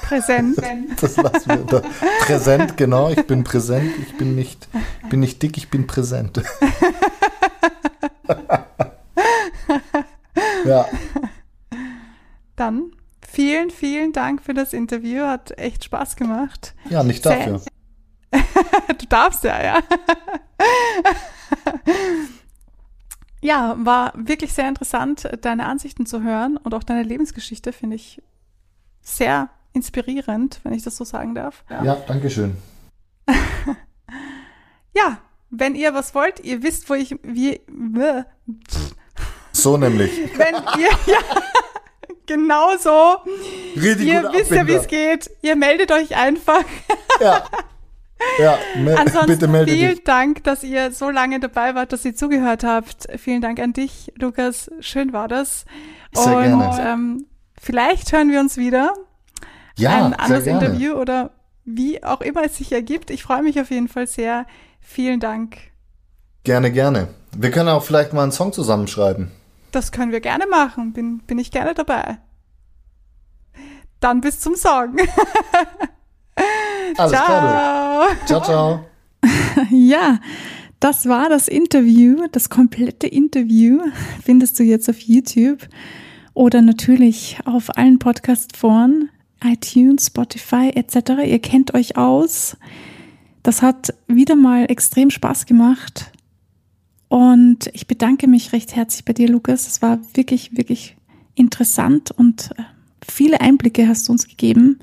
[0.05, 0.57] Präsent.
[1.01, 1.83] Das lassen wir da.
[2.20, 3.11] Präsent, genau.
[3.11, 3.93] Ich bin präsent.
[4.01, 4.68] Ich bin nicht,
[5.11, 6.41] bin nicht dick, ich bin präsent.
[10.64, 10.87] ja.
[12.57, 12.95] Dann
[13.47, 15.24] vielen, vielen Dank für das Interview.
[15.24, 16.74] Hat echt Spaß gemacht.
[16.90, 17.61] Ja, nicht dafür.
[18.99, 19.82] du darfst ja, ja.
[23.40, 28.20] ja, war wirklich sehr interessant, deine Ansichten zu hören und auch deine Lebensgeschichte finde ich
[29.01, 31.64] sehr inspirierend, wenn ich das so sagen darf.
[31.70, 32.57] Ja, ja danke schön.
[34.92, 35.18] ja,
[35.51, 37.61] wenn ihr was wollt, ihr wisst, wo ich wie
[39.53, 40.11] so nämlich.
[40.36, 41.18] Wenn ihr ja
[42.27, 43.16] genau so.
[43.81, 44.57] Richtig ihr wisst Abbinder.
[44.57, 45.31] ja, wie es geht.
[45.43, 46.64] Ihr meldet euch einfach.
[47.20, 47.45] Ja.
[48.39, 50.05] Ja, me Ansonsten bitte melde vielen dich.
[50.05, 53.07] Dank, dass ihr so lange dabei wart, dass ihr zugehört habt.
[53.18, 54.70] Vielen Dank an dich, Lukas.
[54.81, 55.64] Schön war das.
[56.12, 56.79] Sehr Und gerne.
[56.81, 57.27] Ähm,
[57.61, 58.95] vielleicht hören wir uns wieder
[59.79, 61.31] ja, ein anderes Interview oder
[61.64, 63.11] wie auch immer es sich ergibt.
[63.11, 64.47] Ich freue mich auf jeden Fall sehr.
[64.81, 65.59] Vielen Dank.
[66.45, 67.09] Gerne, gerne.
[67.37, 69.31] Wir können auch vielleicht mal einen Song zusammenschreiben.
[69.73, 70.93] Das können wir gerne machen.
[70.93, 72.19] Bin, bin ich gerne dabei.
[74.01, 74.97] Dann bis zum Song.
[76.97, 77.25] Alles ciao.
[77.25, 78.07] klar.
[78.27, 78.85] Ciao, ciao.
[79.71, 80.19] ja,
[80.81, 82.27] das war das Interview.
[82.33, 83.81] Das komplette Interview
[84.23, 85.67] findest du jetzt auf YouTube
[86.35, 89.11] oder natürlich auf allen Podcast-Foren
[89.43, 91.25] iTunes, Spotify etc.
[91.27, 92.57] Ihr kennt euch aus.
[93.43, 96.12] Das hat wieder mal extrem Spaß gemacht.
[97.09, 99.66] Und ich bedanke mich recht herzlich bei dir, Lukas.
[99.66, 100.96] Es war wirklich, wirklich
[101.34, 102.62] interessant und äh,
[103.07, 104.78] viele Einblicke hast du uns gegeben.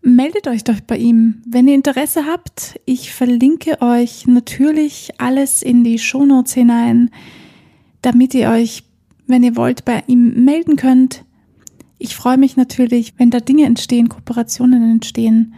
[0.00, 2.80] Meldet euch doch bei ihm, wenn ihr Interesse habt.
[2.86, 7.10] Ich verlinke euch natürlich alles in die Shownotes hinein,
[8.00, 8.82] damit ihr euch,
[9.28, 11.24] wenn ihr wollt, bei ihm melden könnt.
[11.98, 15.54] Ich freue mich natürlich, wenn da Dinge entstehen, Kooperationen entstehen.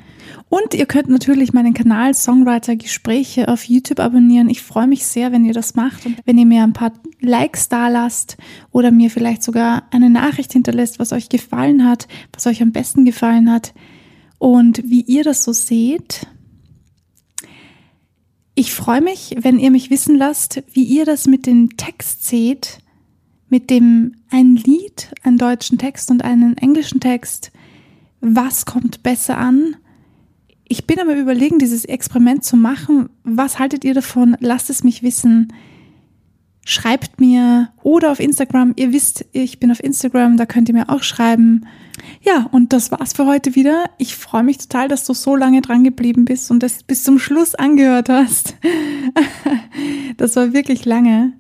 [0.49, 4.49] Und ihr könnt natürlich meinen Kanal Songwriter Gespräche auf YouTube abonnieren.
[4.49, 7.69] Ich freue mich sehr, wenn ihr das macht und wenn ihr mir ein paar Likes
[7.69, 8.37] da lasst
[8.71, 13.05] oder mir vielleicht sogar eine Nachricht hinterlässt, was euch gefallen hat, was euch am besten
[13.05, 13.75] gefallen hat
[14.39, 16.27] und wie ihr das so seht.
[18.55, 22.79] Ich freue mich, wenn ihr mich wissen lasst, wie ihr das mit dem Text seht
[23.55, 27.53] mit dem ein Lied, einen deutschen Text und einen englischen Text,
[28.21, 29.77] was kommt besser an?
[30.67, 33.11] Ich bin aber überlegen, dieses Experiment zu machen.
[33.23, 34.37] Was haltet ihr davon?
[34.41, 35.53] Lasst es mich wissen.
[36.65, 38.73] Schreibt mir oder auf Instagram.
[38.77, 41.67] Ihr wisst, ich bin auf Instagram, da könnt ihr mir auch schreiben.
[42.23, 43.91] Ja, und das war's für heute wieder.
[43.99, 47.19] Ich freue mich total, dass du so lange dran geblieben bist und das bis zum
[47.19, 48.57] Schluss angehört hast.
[50.17, 51.33] Das war wirklich lange.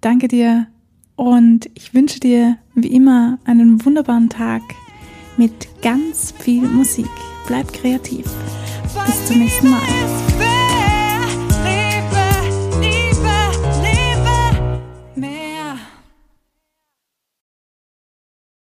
[0.00, 0.68] Danke dir
[1.16, 4.62] und ich wünsche dir wie immer einen wunderbaren Tag
[5.36, 7.10] mit ganz viel Musik.
[7.48, 8.26] Bleib kreativ.
[9.06, 10.47] Bis zum nächsten Mal.